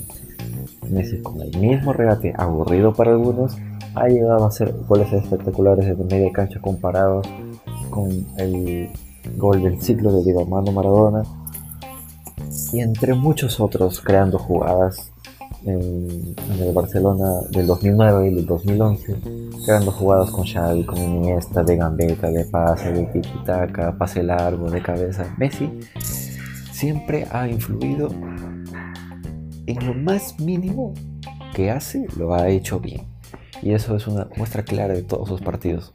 Messi 0.89 1.21
con 1.21 1.41
el 1.41 1.57
mismo 1.57 1.91
regate 1.93 2.33
aburrido 2.37 2.93
para 2.93 3.11
algunos, 3.11 3.57
ha 3.95 4.07
llegado 4.07 4.45
a 4.45 4.47
hacer 4.47 4.73
goles 4.87 5.11
espectaculares 5.11 5.85
desde 5.85 6.03
media 6.03 6.31
cancha 6.31 6.61
comparados 6.61 7.27
con 7.89 8.09
el 8.37 8.89
gol 9.37 9.61
del 9.61 9.81
ciclo 9.81 10.11
de 10.13 10.23
Diego 10.23 10.41
Armando 10.41 10.71
Maradona 10.71 11.23
y 12.71 12.79
entre 12.79 13.13
muchos 13.13 13.59
otros 13.59 13.99
creando 14.01 14.39
jugadas 14.39 15.11
en, 15.65 16.35
el 16.59 16.73
Barcelona 16.73 17.41
del 17.51 17.67
2009 17.67 18.29
y 18.29 18.35
del 18.35 18.45
2011, 18.45 19.15
creando 19.65 19.91
jugadas 19.91 20.31
con 20.31 20.45
Xavi, 20.45 20.85
con 20.85 20.97
Iniesta, 20.97 21.63
de 21.63 21.77
gambeta, 21.77 22.29
de 22.29 22.45
pase, 22.45 22.91
de 22.91 23.05
tiki-taka, 23.07 23.97
pase 23.97 24.23
largo, 24.23 24.69
de 24.69 24.81
cabeza. 24.81 25.33
Messi 25.37 25.69
siempre 26.71 27.27
ha 27.31 27.47
influido 27.47 28.09
en 29.65 29.85
lo 29.85 29.93
más 29.93 30.39
mínimo 30.39 30.93
que 31.53 31.71
hace, 31.71 32.07
lo 32.17 32.33
ha 32.33 32.49
hecho 32.49 32.79
bien. 32.79 33.07
Y 33.61 33.73
eso 33.73 33.95
es 33.95 34.07
una 34.07 34.27
muestra 34.37 34.63
clara 34.63 34.93
de 34.93 35.03
todos 35.03 35.27
sus 35.27 35.41
partidos. 35.41 35.91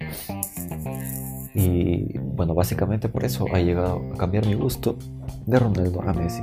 Y 1.54 2.18
bueno, 2.18 2.54
básicamente 2.54 3.08
por 3.08 3.24
eso 3.24 3.46
ha 3.52 3.58
llegado 3.58 4.02
a 4.12 4.16
cambiar 4.18 4.46
mi 4.46 4.54
gusto 4.54 4.96
de 5.46 5.58
Ronaldo 5.58 6.02
a 6.02 6.12
Messi 6.12 6.42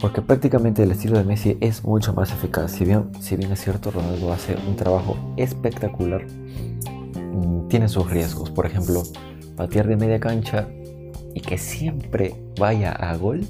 porque 0.00 0.22
prácticamente 0.22 0.82
el 0.82 0.92
estilo 0.92 1.18
de 1.18 1.24
Messi 1.24 1.56
es 1.60 1.84
mucho 1.84 2.12
más 2.12 2.30
eficaz. 2.30 2.72
Si 2.72 2.84
bien, 2.84 3.10
si 3.20 3.36
bien 3.36 3.52
es 3.52 3.60
cierto, 3.62 3.90
Ronaldo 3.90 4.32
hace 4.32 4.56
un 4.68 4.76
trabajo 4.76 5.16
espectacular, 5.36 6.24
mm, 6.24 7.68
tiene 7.68 7.88
sus 7.88 8.08
riesgos. 8.08 8.50
Por 8.50 8.66
ejemplo, 8.66 9.02
patear 9.56 9.88
de 9.88 9.96
media 9.96 10.20
cancha 10.20 10.68
y 11.34 11.40
que 11.40 11.58
siempre 11.58 12.34
vaya 12.58 12.92
a 12.92 13.16
gol, 13.16 13.40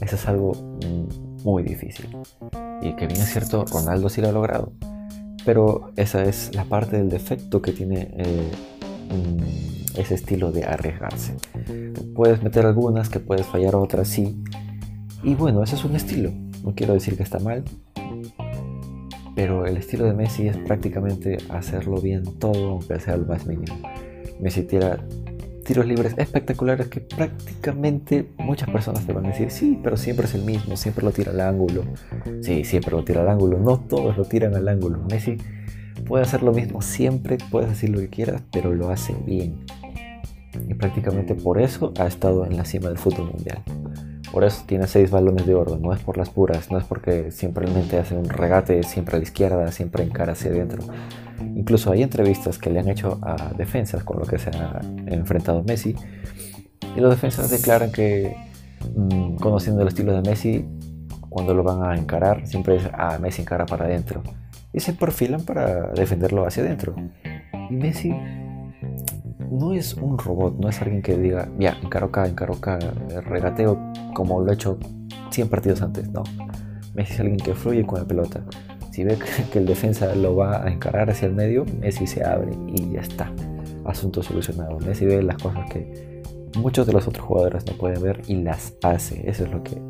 eso 0.00 0.16
es 0.16 0.26
algo 0.26 0.52
mm, 0.52 1.44
muy 1.44 1.62
difícil. 1.62 2.08
Y 2.82 2.94
que 2.96 3.06
bien 3.06 3.20
es 3.20 3.32
cierto, 3.32 3.64
Ronaldo 3.64 4.08
sí 4.08 4.20
lo 4.20 4.28
ha 4.28 4.32
logrado. 4.32 4.72
Pero 5.44 5.92
esa 5.96 6.24
es 6.24 6.54
la 6.54 6.64
parte 6.64 6.96
del 6.96 7.08
defecto 7.08 7.62
que 7.62 7.72
tiene 7.72 8.10
eh, 8.16 8.50
mm, 9.10 10.00
ese 10.00 10.16
estilo 10.16 10.50
de 10.50 10.64
arriesgarse. 10.64 11.36
Puedes 12.16 12.42
meter 12.42 12.66
algunas, 12.66 13.08
que 13.08 13.20
puedes 13.20 13.46
fallar 13.46 13.76
otras, 13.76 14.08
sí 14.08 14.42
y 15.24 15.34
bueno, 15.34 15.62
ese 15.62 15.74
es 15.76 15.84
un 15.84 15.96
estilo. 15.96 16.30
No 16.62 16.74
quiero 16.74 16.94
decir 16.94 17.16
que 17.16 17.22
está 17.22 17.38
mal. 17.38 17.64
Pero 19.34 19.66
el 19.66 19.76
estilo 19.76 20.04
de 20.04 20.14
Messi 20.14 20.46
es 20.46 20.56
prácticamente 20.58 21.38
hacerlo 21.48 22.00
bien 22.00 22.22
todo, 22.38 22.70
aunque 22.70 23.00
sea 23.00 23.14
el 23.14 23.26
más 23.26 23.46
mínimo. 23.46 23.76
Messi 24.40 24.62
tira 24.62 25.04
tiros 25.64 25.86
libres 25.86 26.14
espectaculares 26.18 26.88
que 26.88 27.00
prácticamente 27.00 28.28
muchas 28.38 28.68
personas 28.68 29.06
te 29.06 29.12
van 29.12 29.24
a 29.24 29.28
decir, 29.30 29.50
sí, 29.50 29.78
pero 29.82 29.96
siempre 29.96 30.26
es 30.26 30.34
el 30.34 30.44
mismo, 30.44 30.76
siempre 30.76 31.04
lo 31.04 31.10
tira 31.10 31.32
al 31.32 31.40
ángulo. 31.40 31.84
Sí, 32.42 32.64
siempre 32.64 32.92
lo 32.92 33.02
tira 33.02 33.22
al 33.22 33.28
ángulo. 33.28 33.58
No 33.58 33.80
todos 33.80 34.16
lo 34.16 34.24
tiran 34.24 34.54
al 34.54 34.68
ángulo. 34.68 35.02
Messi 35.10 35.38
puede 36.06 36.24
hacer 36.24 36.42
lo 36.42 36.52
mismo 36.52 36.82
siempre, 36.82 37.38
puedes 37.50 37.70
decir 37.70 37.90
lo 37.90 37.98
que 37.98 38.08
quieras, 38.08 38.42
pero 38.52 38.72
lo 38.72 38.90
hace 38.90 39.14
bien. 39.26 39.64
Y 40.68 40.74
prácticamente 40.74 41.34
por 41.34 41.60
eso 41.60 41.92
ha 41.98 42.06
estado 42.06 42.46
en 42.46 42.56
la 42.56 42.64
cima 42.64 42.88
del 42.88 42.98
fútbol 42.98 43.32
mundial. 43.32 43.62
Por 44.34 44.42
eso 44.42 44.64
tiene 44.66 44.88
seis 44.88 45.12
balones 45.12 45.46
de 45.46 45.54
oro, 45.54 45.78
no 45.80 45.92
es 45.92 46.00
por 46.00 46.18
las 46.18 46.28
puras, 46.28 46.68
no 46.68 46.76
es 46.76 46.82
porque 46.82 47.30
simplemente 47.30 47.98
hace 47.98 48.16
un 48.16 48.28
regate 48.28 48.82
siempre 48.82 49.14
a 49.14 49.18
la 49.20 49.22
izquierda, 49.22 49.70
siempre 49.70 50.02
encara 50.02 50.32
hacia 50.32 50.50
adentro. 50.50 50.82
Incluso 51.54 51.92
hay 51.92 52.02
entrevistas 52.02 52.58
que 52.58 52.68
le 52.68 52.80
han 52.80 52.88
hecho 52.88 53.20
a 53.22 53.52
defensas 53.56 54.02
con 54.02 54.18
lo 54.18 54.26
que 54.26 54.40
se 54.40 54.50
ha 54.50 54.80
enfrentado 55.06 55.62
Messi. 55.62 55.94
Y 56.96 57.00
los 57.00 57.12
defensas 57.12 57.48
declaran 57.48 57.92
que, 57.92 58.34
mm, 58.96 59.36
conociendo 59.36 59.82
el 59.82 59.86
estilo 59.86 60.12
de 60.12 60.28
Messi, 60.28 60.64
cuando 61.28 61.54
lo 61.54 61.62
van 61.62 61.84
a 61.84 61.96
encarar, 61.96 62.44
siempre 62.44 62.74
es, 62.74 62.90
ah, 62.92 63.18
Messi 63.20 63.42
encara 63.42 63.66
para 63.66 63.84
adentro. 63.84 64.24
Y 64.72 64.80
se 64.80 64.94
perfilan 64.94 65.44
para 65.44 65.92
defenderlo 65.92 66.44
hacia 66.44 66.64
adentro. 66.64 66.96
Y 67.70 67.74
Messi 67.74 68.12
no 69.50 69.72
es 69.72 69.94
un 69.94 70.18
robot, 70.18 70.58
no 70.58 70.68
es 70.68 70.80
alguien 70.80 71.02
que 71.02 71.16
diga, 71.16 71.48
ya, 71.58 71.76
encaro 71.82 72.06
acá, 72.06 72.26
encaro 72.26 72.54
acá, 72.54 72.78
regateo 73.26 73.78
como 74.14 74.40
lo 74.40 74.50
he 74.50 74.54
hecho 74.54 74.78
100 75.30 75.48
partidos 75.48 75.82
antes. 75.82 76.10
No. 76.10 76.22
Messi 76.94 77.14
es 77.14 77.20
alguien 77.20 77.38
que 77.38 77.54
fluye 77.54 77.84
con 77.84 77.98
la 77.98 78.06
pelota. 78.06 78.44
Si 78.90 79.02
ve 79.02 79.18
que 79.52 79.58
el 79.58 79.66
defensa 79.66 80.14
lo 80.14 80.36
va 80.36 80.64
a 80.64 80.70
encarar 80.70 81.10
hacia 81.10 81.26
el 81.26 81.34
medio, 81.34 81.64
Messi 81.80 82.06
se 82.06 82.24
abre 82.24 82.52
y 82.68 82.92
ya 82.92 83.00
está. 83.00 83.32
Asunto 83.84 84.22
solucionado. 84.22 84.78
Messi 84.78 85.04
ve 85.04 85.22
las 85.22 85.42
cosas 85.42 85.68
que 85.68 86.22
muchos 86.56 86.86
de 86.86 86.92
los 86.92 87.08
otros 87.08 87.26
jugadores 87.26 87.66
no 87.66 87.72
pueden 87.72 88.00
ver 88.02 88.22
y 88.28 88.36
las 88.36 88.74
hace. 88.82 89.28
Eso 89.28 89.44
es 89.44 89.50
lo 89.50 89.62
que 89.64 89.82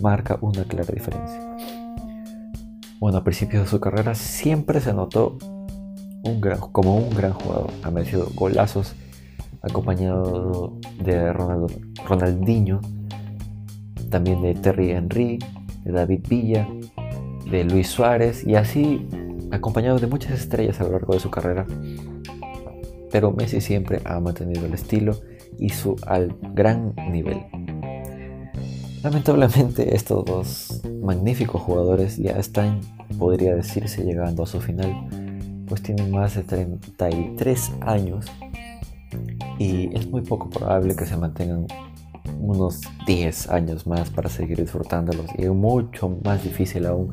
marca 0.00 0.38
una 0.40 0.64
clara 0.64 0.92
diferencia. 0.92 1.40
Bueno, 3.00 3.18
a 3.18 3.24
principios 3.24 3.64
de 3.64 3.68
su 3.68 3.80
carrera 3.80 4.14
siempre 4.14 4.80
se 4.80 4.92
notó 4.92 5.38
como 6.72 6.96
un 6.96 7.10
gran 7.10 7.32
jugador. 7.32 7.70
Ha 7.82 7.90
metido 7.90 8.28
golazos 8.34 8.94
acompañado 9.62 10.78
de 11.02 11.32
Ronaldinho, 11.32 12.80
también 14.10 14.40
de 14.42 14.54
Terry 14.54 14.90
Henry, 14.90 15.38
de 15.84 15.92
David 15.92 16.26
Villa, 16.28 16.68
de 17.50 17.64
Luis 17.64 17.88
Suárez 17.88 18.46
y 18.46 18.54
así 18.54 19.06
acompañado 19.50 19.98
de 19.98 20.06
muchas 20.06 20.32
estrellas 20.32 20.80
a 20.80 20.84
lo 20.84 20.92
largo 20.92 21.14
de 21.14 21.20
su 21.20 21.30
carrera. 21.30 21.66
Pero 23.10 23.32
Messi 23.32 23.60
siempre 23.60 24.00
ha 24.04 24.20
mantenido 24.20 24.66
el 24.66 24.74
estilo 24.74 25.18
y 25.58 25.70
su 25.70 25.96
al 26.06 26.36
gran 26.54 26.94
nivel. 27.10 27.40
Lamentablemente 29.02 29.94
estos 29.94 30.24
dos 30.24 30.82
magníficos 31.02 31.62
jugadores 31.62 32.16
ya 32.16 32.32
están, 32.32 32.80
podría 33.18 33.54
decirse, 33.54 34.04
llegando 34.04 34.42
a 34.42 34.46
su 34.46 34.60
final 34.60 35.27
pues 35.68 35.82
tienen 35.82 36.10
más 36.10 36.34
de 36.34 36.42
33 36.42 37.72
años 37.82 38.26
y 39.58 39.94
es 39.96 40.08
muy 40.08 40.22
poco 40.22 40.48
probable 40.50 40.94
que 40.96 41.06
se 41.06 41.16
mantengan 41.16 41.66
unos 42.40 42.80
10 43.06 43.50
años 43.50 43.86
más 43.86 44.10
para 44.10 44.28
seguir 44.28 44.58
disfrutándolos 44.58 45.26
y 45.36 45.44
es 45.44 45.50
mucho 45.50 46.18
más 46.24 46.42
difícil 46.42 46.86
aún 46.86 47.10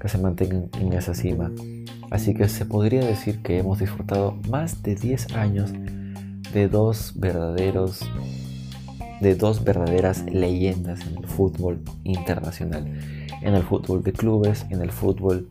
que 0.00 0.08
se 0.08 0.18
mantengan 0.18 0.68
en 0.80 0.92
esa 0.92 1.14
cima. 1.14 1.50
Así 2.10 2.34
que 2.34 2.48
se 2.48 2.64
podría 2.64 3.04
decir 3.04 3.42
que 3.42 3.58
hemos 3.58 3.78
disfrutado 3.78 4.36
más 4.48 4.82
de 4.82 4.94
10 4.94 5.34
años 5.34 5.72
de 6.52 6.68
dos 6.68 7.12
verdaderos 7.16 8.00
de 9.20 9.34
dos 9.34 9.64
verdaderas 9.64 10.24
leyendas 10.30 11.00
en 11.06 11.16
el 11.16 11.26
fútbol 11.26 11.80
internacional, 12.04 12.86
en 13.40 13.54
el 13.54 13.62
fútbol 13.62 14.02
de 14.02 14.12
clubes, 14.12 14.66
en 14.68 14.82
el 14.82 14.92
fútbol 14.92 15.48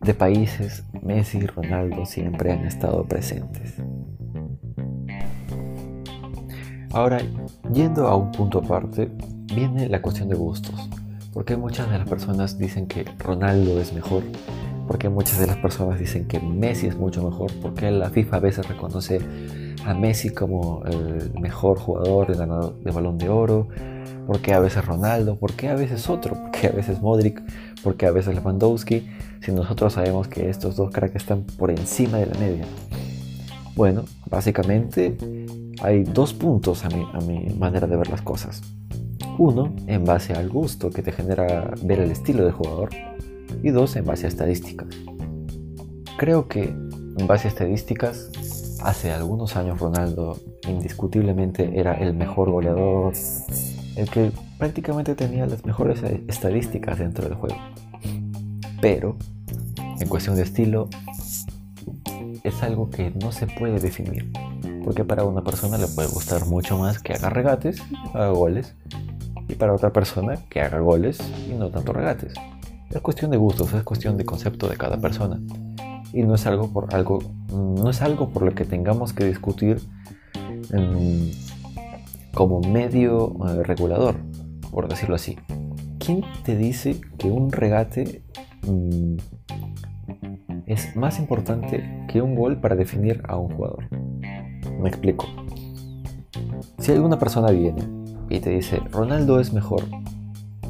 de 0.00 0.14
países, 0.14 0.84
Messi 1.02 1.38
y 1.38 1.46
Ronaldo 1.46 2.06
siempre 2.06 2.52
han 2.52 2.66
estado 2.66 3.04
presentes. 3.04 3.74
Ahora, 6.92 7.18
yendo 7.72 8.06
a 8.06 8.16
un 8.16 8.32
punto 8.32 8.60
aparte, 8.60 9.10
viene 9.54 9.88
la 9.88 10.00
cuestión 10.00 10.28
de 10.28 10.36
gustos. 10.36 10.88
Porque 11.32 11.56
muchas 11.56 11.90
de 11.90 11.98
las 11.98 12.08
personas 12.08 12.58
dicen 12.58 12.86
que 12.86 13.04
Ronaldo 13.18 13.80
es 13.80 13.92
mejor? 13.92 14.22
Porque 14.86 15.08
muchas 15.08 15.38
de 15.38 15.46
las 15.46 15.58
personas 15.58 15.98
dicen 15.98 16.26
que 16.26 16.40
Messi 16.40 16.86
es 16.86 16.96
mucho 16.96 17.22
mejor? 17.22 17.52
Porque 17.60 17.90
la 17.90 18.08
FIFA 18.08 18.36
a 18.36 18.40
veces 18.40 18.66
reconoce 18.66 19.20
a 19.84 19.94
Messi 19.94 20.30
como 20.30 20.82
el 20.86 21.32
mejor 21.38 21.78
jugador, 21.78 22.30
el 22.30 22.38
ganador 22.38 22.80
de 22.80 22.90
balón 22.90 23.18
de 23.18 23.28
oro? 23.28 23.68
¿Por 24.26 24.40
qué 24.40 24.54
a 24.54 24.60
veces 24.60 24.84
Ronaldo? 24.84 25.36
¿Por 25.38 25.52
qué 25.52 25.68
a 25.68 25.74
veces 25.74 26.08
otro? 26.08 26.34
¿Por 26.34 26.50
qué 26.50 26.68
a 26.68 26.72
veces 26.72 27.00
Modric? 27.00 27.42
¿Por 27.82 27.96
qué 27.96 28.06
a 28.06 28.10
veces 28.10 28.34
Lewandowski? 28.34 29.08
Si 29.42 29.52
nosotros 29.52 29.92
sabemos 29.94 30.28
que 30.28 30.48
estos 30.48 30.76
dos 30.76 30.90
cracks 30.90 31.16
están 31.16 31.44
por 31.44 31.70
encima 31.70 32.18
de 32.18 32.26
la 32.26 32.38
media. 32.38 32.64
Bueno, 33.74 34.04
básicamente 34.28 35.16
hay 35.82 36.02
dos 36.02 36.34
puntos 36.34 36.84
a 36.84 36.88
mi, 36.88 37.06
a 37.12 37.20
mi 37.20 37.54
manera 37.54 37.86
de 37.86 37.96
ver 37.96 38.08
las 38.08 38.22
cosas. 38.22 38.62
Uno, 39.38 39.74
en 39.86 40.04
base 40.04 40.32
al 40.32 40.48
gusto 40.48 40.90
que 40.90 41.02
te 41.02 41.12
genera 41.12 41.72
ver 41.82 42.00
el 42.00 42.10
estilo 42.10 42.44
del 42.44 42.52
jugador. 42.52 42.90
Y 43.62 43.70
dos, 43.70 43.94
en 43.96 44.04
base 44.04 44.26
a 44.26 44.28
estadísticas. 44.28 44.88
Creo 46.18 46.48
que 46.48 46.64
en 47.18 47.26
base 47.26 47.48
a 47.48 47.50
estadísticas, 47.50 48.30
hace 48.82 49.12
algunos 49.12 49.56
años 49.56 49.80
Ronaldo 49.80 50.38
indiscutiblemente 50.68 51.78
era 51.78 51.94
el 51.94 52.14
mejor 52.14 52.50
goleador, 52.50 53.12
el 53.96 54.10
que 54.10 54.30
prácticamente 54.58 55.14
tenía 55.14 55.46
las 55.46 55.64
mejores 55.64 56.02
estadísticas 56.28 56.98
dentro 56.98 57.28
del 57.28 57.34
juego. 57.34 57.56
Pero, 58.80 59.16
en 60.00 60.08
cuestión 60.08 60.36
de 60.36 60.42
estilo, 60.42 60.88
es 62.44 62.62
algo 62.62 62.90
que 62.90 63.10
no 63.10 63.32
se 63.32 63.46
puede 63.46 63.80
definir. 63.80 64.30
Porque 64.84 65.04
para 65.04 65.24
una 65.24 65.42
persona 65.42 65.76
le 65.78 65.86
puede 65.86 66.08
gustar 66.08 66.46
mucho 66.46 66.78
más 66.78 66.98
que 66.98 67.12
haga 67.12 67.30
regates 67.30 67.82
haga 68.14 68.30
goles. 68.30 68.74
Y 69.48 69.54
para 69.54 69.74
otra 69.74 69.92
persona 69.92 70.36
que 70.50 70.60
haga 70.60 70.78
goles 70.80 71.18
y 71.48 71.54
no 71.54 71.70
tanto 71.70 71.92
regates. 71.92 72.34
Es 72.90 73.00
cuestión 73.00 73.30
de 73.30 73.36
gustos, 73.36 73.72
es 73.72 73.82
cuestión 73.82 74.16
de 74.16 74.24
concepto 74.24 74.68
de 74.68 74.76
cada 74.76 74.98
persona. 74.98 75.40
Y 76.12 76.22
no 76.22 76.34
es 76.34 76.46
algo 76.46 76.72
por 76.72 76.94
algo, 76.94 77.18
no 77.52 77.90
es 77.90 78.00
algo 78.00 78.30
por 78.30 78.42
lo 78.42 78.54
que 78.54 78.64
tengamos 78.64 79.12
que 79.12 79.24
discutir 79.24 79.80
como 82.34 82.60
medio 82.60 83.34
eh, 83.46 83.62
regulador, 83.62 84.16
por 84.70 84.88
decirlo 84.88 85.16
así. 85.16 85.36
¿Quién 85.98 86.24
te 86.44 86.56
dice 86.56 87.00
que 87.18 87.28
un 87.28 87.52
regate 87.52 88.22
mm, 88.66 89.16
es 90.66 90.96
más 90.96 91.18
importante 91.18 92.06
que 92.08 92.22
un 92.22 92.34
gol 92.34 92.60
para 92.60 92.76
definir 92.76 93.22
a 93.26 93.36
un 93.36 93.54
jugador? 93.54 93.88
Me 94.80 94.88
explico. 94.88 95.26
Si 96.78 96.92
alguna 96.92 97.18
persona 97.18 97.50
viene 97.50 97.82
y 98.28 98.40
te 98.40 98.50
dice 98.50 98.80
Ronaldo 98.90 99.40
es 99.40 99.52
mejor 99.52 99.82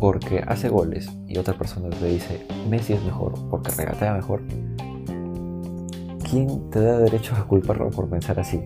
porque 0.01 0.45
hace 0.47 0.69
goles 0.69 1.11
y 1.27 1.39
otra 1.39 1.55
persona 1.55 1.91
te 1.91 2.07
dice 2.07 2.47
Messi 2.69 2.93
es 2.93 3.03
mejor 3.03 3.35
porque 3.51 3.71
regatea 3.73 4.15
mejor, 4.15 4.43
¿quién 6.31 6.71
te 6.71 6.81
da 6.81 6.99
derecho 6.99 7.35
a 7.35 7.47
culparlo 7.47 7.91
por 7.91 8.09
pensar 8.09 8.39
así? 8.39 8.61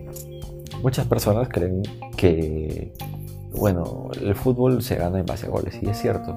Muchas 0.83 1.07
personas 1.07 1.47
creen 1.49 1.81
que, 2.17 2.93
bueno, 3.57 4.09
el 4.21 4.35
fútbol 4.35 4.81
se 4.81 4.95
gana 4.95 5.19
en 5.19 5.25
base 5.25 5.47
a 5.47 5.49
goles, 5.49 5.79
y 5.81 5.87
es 5.87 5.97
cierto, 5.97 6.35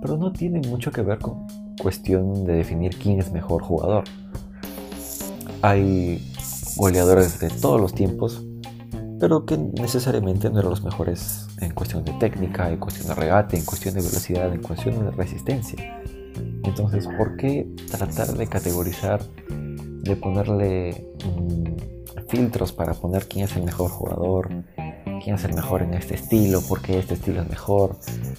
pero 0.00 0.16
no 0.16 0.32
tiene 0.32 0.60
mucho 0.68 0.92
que 0.92 1.02
ver 1.02 1.18
con 1.18 1.46
cuestión 1.80 2.44
de 2.44 2.54
definir 2.54 2.96
quién 2.96 3.18
es 3.18 3.32
mejor 3.32 3.62
jugador. 3.62 4.04
Hay 5.62 6.32
goleadores 6.76 7.40
de 7.40 7.48
todos 7.48 7.80
los 7.80 7.94
tiempos, 7.94 8.44
pero 9.18 9.44
que 9.44 9.56
necesariamente 9.56 10.50
no 10.50 10.58
eran 10.58 10.70
los 10.70 10.82
mejores 10.82 11.48
en 11.60 11.72
cuestión 11.72 12.04
de 12.04 12.12
técnica, 12.14 12.70
en 12.70 12.78
cuestión 12.78 13.08
de 13.08 13.14
regate, 13.14 13.56
en 13.56 13.64
cuestión 13.64 13.94
de 13.94 14.00
velocidad, 14.00 14.52
en 14.52 14.62
cuestión 14.62 15.04
de 15.04 15.10
resistencia. 15.10 16.02
Entonces, 16.64 17.06
¿por 17.18 17.36
qué 17.36 17.68
tratar 17.90 18.28
de 18.28 18.46
categorizar, 18.46 19.22
de 19.48 20.16
ponerle 20.16 21.06
filtros 22.28 22.72
para 22.72 22.94
poner 22.94 23.26
quién 23.26 23.44
es 23.44 23.56
el 23.56 23.64
mejor 23.64 23.90
jugador, 23.90 24.48
quién 25.20 25.36
es 25.36 25.44
el 25.44 25.54
mejor 25.54 25.82
en 25.82 25.94
este 25.94 26.14
estilo, 26.14 26.60
por 26.62 26.82
qué 26.82 26.98
este 26.98 27.14
estilo 27.14 27.42
es 27.42 27.48
mejor, 27.48 27.98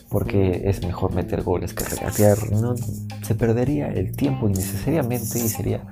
por 0.09 0.25
qué 0.25 0.63
es 0.65 0.85
mejor 0.85 1.13
meter 1.13 1.43
goles 1.43 1.73
que 1.73 1.85
regatear. 1.85 2.51
No, 2.51 2.75
se 3.21 3.35
perdería 3.35 3.87
el 3.87 4.15
tiempo 4.15 4.49
innecesariamente 4.49 5.39
y 5.39 5.47
sería 5.47 5.85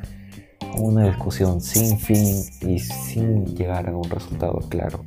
una 0.77 1.05
discusión 1.07 1.61
sin 1.61 1.97
fin 1.99 2.43
y 2.61 2.79
sin 2.79 3.45
llegar 3.55 3.89
a 3.89 3.95
un 3.95 4.09
resultado 4.09 4.59
claro. 4.69 5.05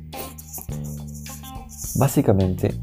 Básicamente, 1.95 2.73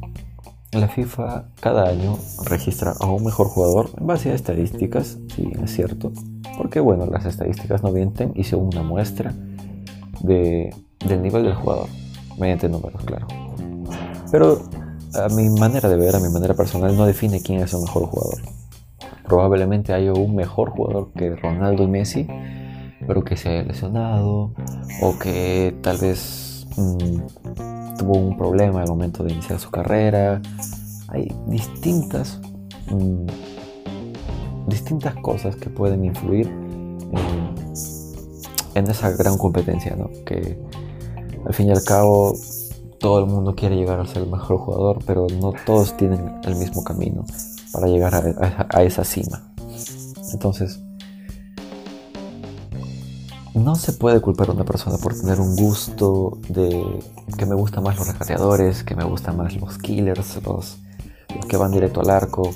la 0.73 0.89
FIFA 0.89 1.49
cada 1.61 1.89
año 1.89 2.17
registra 2.45 2.95
a 3.01 3.07
un 3.07 3.25
mejor 3.25 3.49
jugador 3.49 3.91
en 3.99 4.07
base 4.07 4.31
a 4.31 4.35
estadísticas, 4.35 5.19
si 5.35 5.51
es 5.63 5.73
cierto, 5.73 6.13
porque 6.57 6.79
bueno, 6.79 7.07
las 7.07 7.25
estadísticas 7.25 7.83
no 7.83 7.91
mienten 7.91 8.33
y 8.37 8.45
son 8.45 8.61
una 8.61 8.83
muestra 8.83 9.35
del 10.23 11.23
nivel 11.23 11.45
del 11.45 11.55
jugador, 11.55 11.89
mediante 12.40 12.68
números, 12.68 13.05
claro. 13.05 13.26
Pero 14.31 14.62
a 15.14 15.29
mi 15.29 15.48
manera 15.50 15.88
de 15.88 15.96
ver, 15.96 16.16
a 16.16 16.20
mi 16.20 16.29
manera 16.29 16.55
personal, 16.55 16.96
no 16.96 17.05
define 17.07 17.40
quién 17.40 17.61
es 17.61 17.74
el 17.74 17.81
mejor 17.81 18.07
jugador. 18.07 18.40
Probablemente 19.26 19.92
haya 19.92 20.12
un 20.12 20.35
mejor 20.35 20.70
jugador 20.70 21.11
que 21.16 21.35
Ronaldo 21.37 21.83
y 21.85 21.88
Messi, 21.88 22.26
pero 23.07 23.24
que 23.24 23.37
se 23.37 23.48
haya 23.48 23.62
lesionado 23.62 24.53
o 25.03 25.18
que 25.18 25.74
tal 25.83 25.98
vez 25.98 26.66
mm, 26.76 27.96
tuvo 27.98 28.18
un 28.18 28.37
problema 28.37 28.83
al 28.83 28.88
momento 28.88 29.24
de 29.24 29.33
iniciar 29.33 29.59
su 29.59 29.70
carrera. 29.70 30.40
Hay 31.09 31.33
distintas, 31.46 32.40
mm, 32.90 33.26
distintas 34.68 35.14
cosas 35.16 35.57
que 35.57 35.70
pueden 35.70 36.05
influir 36.05 36.46
en, 36.46 37.64
en 38.74 38.90
esa 38.90 39.11
gran 39.11 39.37
competencia, 39.38 39.96
¿no? 39.96 40.09
Que 40.24 40.59
al 41.51 41.55
fin 41.55 41.67
y 41.67 41.73
al 41.73 41.83
cabo 41.83 42.39
todo 43.01 43.19
el 43.19 43.27
mundo 43.27 43.57
quiere 43.57 43.75
llegar 43.75 43.99
a 43.99 44.07
ser 44.07 44.23
el 44.23 44.31
mejor 44.31 44.59
jugador, 44.59 45.01
pero 45.05 45.27
no 45.41 45.53
todos 45.67 45.97
tienen 45.97 46.39
el 46.45 46.55
mismo 46.55 46.85
camino 46.85 47.25
para 47.73 47.89
llegar 47.89 48.15
a, 48.15 48.83
esa 48.85 49.03
cima. 49.03 49.53
Entonces, 50.33 50.79
no 53.53 53.75
se 53.75 53.95
puede 53.95 54.21
culpar 54.21 54.51
a 54.51 54.53
una 54.53 54.65
persona 54.65 54.97
por 54.99 55.19
tener 55.19 55.41
un 55.41 55.57
gusto 55.57 56.39
de 56.49 57.01
que 57.37 57.47
me 57.47 57.57
gustan 57.57 57.83
más 57.83 57.97
los 57.99 58.07
regateadores, 58.07 58.85
que 58.85 58.95
me 58.95 59.03
gustan 59.03 59.37
más 59.37 59.57
los 59.57 59.77
killers, 59.79 60.41
los, 60.45 60.77
que 61.49 61.57
van 61.57 61.73
directo 61.73 62.01
al 62.01 62.11
arco. 62.11 62.49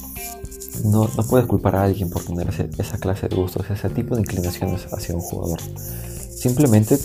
No, 0.85 1.09
no 1.17 1.23
puedes 1.25 1.49
culpar 1.49 1.75
a 1.75 1.83
alguien 1.83 2.11
por 2.11 2.23
tener 2.23 2.49
esa 2.79 2.99
clase 2.99 3.27
de 3.27 3.35
gustos, 3.35 3.69
ese 3.71 3.91
tipo 3.91 4.15
de 4.15 4.21
inclinaciones 4.21 4.87
hacia 4.93 5.17
un 5.17 5.21
jugador. 5.21 5.59
Simplemente 6.37 6.97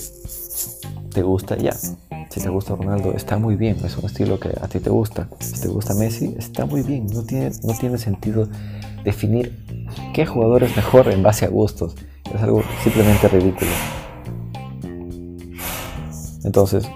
te 1.14 1.22
gusta 1.22 1.58
ya. 1.58 1.74
Si 1.74 2.40
te 2.40 2.50
gusta 2.50 2.76
Ronaldo, 2.76 3.14
está 3.14 3.38
muy 3.38 3.56
bien, 3.56 3.78
es 3.84 3.98
un 3.98 4.06
estilo 4.06 4.40
que 4.40 4.50
a 4.50 4.68
ti 4.68 4.80
te 4.80 4.90
gusta. 4.90 5.28
Si 5.40 5.60
te 5.60 5.68
gusta 5.68 5.94
Messi, 5.96 6.36
está 6.38 6.66
muy 6.66 6.84
bien. 6.84 7.08
No 7.08 7.24
tiene, 7.24 7.52
no 7.64 7.74
tiene 7.74 7.98
sentido 7.98 8.48
definir 9.04 9.66
qué 10.14 10.26
jugador 10.26 10.64
es 10.64 10.76
mejor 10.76 11.08
en 11.10 11.24
base 11.24 11.46
a 11.46 11.50
gustos. 11.50 11.96
Es 12.34 12.42
algo 12.42 12.62
simplemente 12.84 13.28
ridículo. 13.28 13.72
Entonces, 16.44 16.88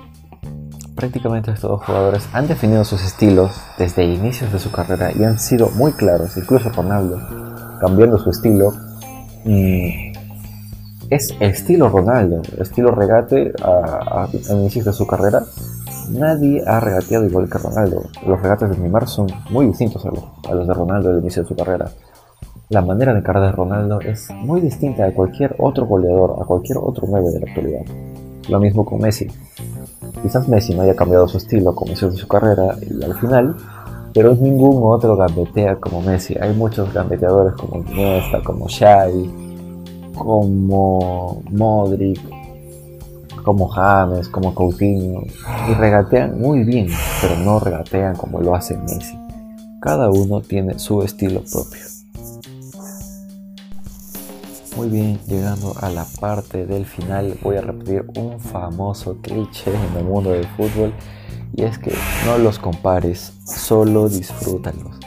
prácticamente 0.96 1.52
estos 1.52 1.72
dos 1.72 1.84
jugadores 1.84 2.28
han 2.34 2.48
definido 2.48 2.86
sus 2.86 3.04
estilos 3.04 3.52
desde 3.78 4.06
inicios 4.06 4.54
de 4.54 4.60
su 4.60 4.72
carrera 4.72 5.12
y 5.12 5.24
han 5.24 5.40
sido 5.40 5.70
muy 5.72 5.92
claros, 5.94 6.38
incluso 6.38 6.70
Ronaldo, 6.70 7.20
cambiando 7.82 8.18
su 8.20 8.30
estilo. 8.30 8.72
Mm, 9.46 10.13
es 11.14 11.36
estilo 11.40 11.90
Ronaldo, 11.90 12.42
estilo 12.60 12.92
regate 12.92 13.54
a, 13.62 14.24
a, 14.24 14.28
de 14.28 14.94
su 14.94 15.06
carrera. 15.06 15.44
Nadie 16.10 16.64
ha 16.66 16.80
regateado 16.80 17.26
igual 17.26 17.50
que 17.50 17.58
Ronaldo. 17.58 18.04
Los 18.26 18.42
regates 18.42 18.70
de 18.70 18.78
Neymar 18.78 19.08
son 19.08 19.28
muy 19.52 19.68
distintos 19.68 20.06
a 20.06 20.10
los, 20.10 20.68
de 20.68 20.74
Ronaldo 20.74 21.12
al 21.12 21.20
inicio 21.20 21.44
de 21.44 21.50
su 21.50 21.56
carrera. 21.56 21.90
La 22.70 22.82
manera 22.82 23.14
de 23.14 23.22
cargar 23.22 23.52
de 23.52 23.52
Ronaldo 23.52 24.02
es 24.02 24.30
muy 24.32 24.60
distinta 24.60 25.06
a 25.06 25.14
cualquier 25.14 25.56
otro 25.60 25.86
goleador, 25.86 26.38
a 26.42 26.46
cualquier 26.46 26.80
otro 26.80 27.06
9 27.08 27.32
de 27.32 27.40
la 27.40 27.48
actualidad. 27.48 27.86
Lo 28.50 28.60
mismo 28.60 28.84
con 28.84 29.00
Messi. 29.00 29.28
Quizás 30.22 30.48
Messi 30.50 30.74
no 30.74 30.82
haya 30.82 30.96
cambiado 30.96 31.28
su 31.28 31.38
estilo 31.38 31.76
como 31.76 31.92
inicio 31.92 32.10
de 32.10 32.18
su 32.18 32.28
carrera 32.28 32.76
y 32.82 33.04
al 33.04 33.16
final, 33.16 33.56
pero 34.14 34.34
ningún 34.36 34.82
otro 34.84 35.16
gambetea 35.16 35.76
como 35.76 36.02
Messi. 36.02 36.36
Hay 36.40 36.54
muchos 36.54 36.94
gambeteadores 36.94 37.54
como 37.54 37.84
Iniesta, 37.84 38.42
como 38.44 38.68
Xavi, 38.68 39.43
como 40.16 41.44
Modric, 41.50 42.20
como 43.44 43.68
James, 43.68 44.30
como 44.30 44.54
Coutinho, 44.54 45.22
y 45.70 45.74
regatean 45.74 46.40
muy 46.40 46.64
bien, 46.64 46.88
pero 47.22 47.38
no 47.38 47.60
regatean 47.60 48.16
como 48.16 48.40
lo 48.40 48.56
hace 48.56 48.78
Messi. 48.78 49.18
Cada 49.82 50.10
uno 50.10 50.42
tiene 50.42 50.80
su 50.80 51.02
estilo 51.04 51.42
propio. 51.52 51.82
Muy 54.78 54.90
bien, 54.90 55.20
llegando 55.28 55.76
a 55.82 55.90
la 55.90 56.06
parte 56.20 56.66
del 56.66 56.86
final, 56.86 57.38
voy 57.44 57.58
a 57.58 57.62
repetir 57.62 58.06
un 58.18 58.40
famoso 58.40 59.18
cliché 59.22 59.72
en 59.72 59.98
el 59.98 60.04
mundo 60.04 60.32
del 60.32 60.48
fútbol 60.58 60.94
y 61.56 61.64
es 61.64 61.78
que 61.78 61.94
no 62.26 62.40
los 62.40 62.58
compares, 62.58 63.34
solo 63.46 64.10
disfrútalos 64.10 65.03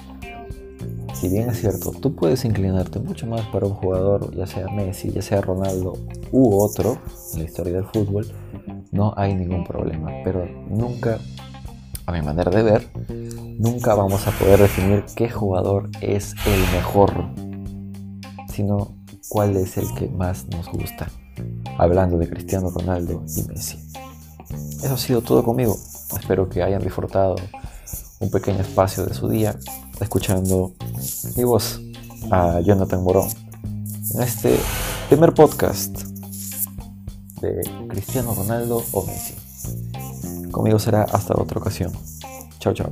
si 1.21 1.29
bien 1.29 1.49
es 1.49 1.61
cierto, 1.61 1.93
tú 1.93 2.15
puedes 2.15 2.45
inclinarte 2.45 3.01
mucho 3.01 3.27
más 3.27 3.41
para 3.47 3.67
un 3.67 3.73
jugador, 3.73 4.35
ya 4.37 4.47
sea 4.47 4.69
Messi, 4.69 5.11
ya 5.11 5.23
sea 5.23 5.41
Ronaldo 5.41 5.95
u 6.31 6.55
otro 6.61 6.99
en 7.33 7.39
la 7.39 7.45
historia 7.47 7.73
del 7.73 7.85
fútbol, 7.85 8.27
no 8.93 9.15
hay 9.17 9.35
ningún 9.35 9.65
problema. 9.65 10.11
Pero 10.25 10.47
nunca, 10.69 11.19
a 12.05 12.13
mi 12.13 12.21
manera 12.21 12.51
de 12.51 12.63
ver, 12.63 12.89
nunca 13.59 13.95
vamos 13.95 14.27
a 14.27 14.31
poder 14.33 14.61
definir 14.61 15.05
qué 15.15 15.31
jugador 15.31 15.89
es 16.03 16.35
el 16.47 16.61
mejor, 16.77 17.13
sino 18.53 18.95
cuál 19.31 19.57
es 19.57 19.79
el 19.79 19.93
que 19.95 20.09
más 20.09 20.47
nos 20.49 20.69
gusta. 20.69 21.09
Hablando 21.79 22.19
de 22.19 22.29
Cristiano 22.29 22.71
Ronaldo 22.71 23.23
y 23.37 23.43
Messi. 23.49 23.79
Eso 24.83 24.95
ha 24.95 24.99
sido 24.99 25.23
todo 25.23 25.43
conmigo. 25.43 25.77
Espero 26.19 26.49
que 26.49 26.63
hayan 26.63 26.83
disfrutado 26.83 27.37
un 28.21 28.31
pequeño 28.31 28.61
espacio 28.61 29.05
de 29.05 29.15
su 29.15 29.29
día 29.29 29.57
escuchando 30.01 30.73
mi 31.37 31.45
voz 31.45 31.81
a 32.31 32.61
Jonathan 32.61 33.03
Morón 33.03 33.29
en 34.15 34.23
este 34.23 34.59
primer 35.09 35.35
podcast 35.35 35.97
de 37.41 37.61
Cristiano 37.89 38.35
Ronaldo 38.35 38.83
o 38.93 39.07
Messi. 39.07 39.35
Conmigo 40.51 40.79
será 40.79 41.03
hasta 41.03 41.35
otra 41.35 41.61
ocasión. 41.61 41.93
Chao, 42.59 42.73
chao. 42.73 42.91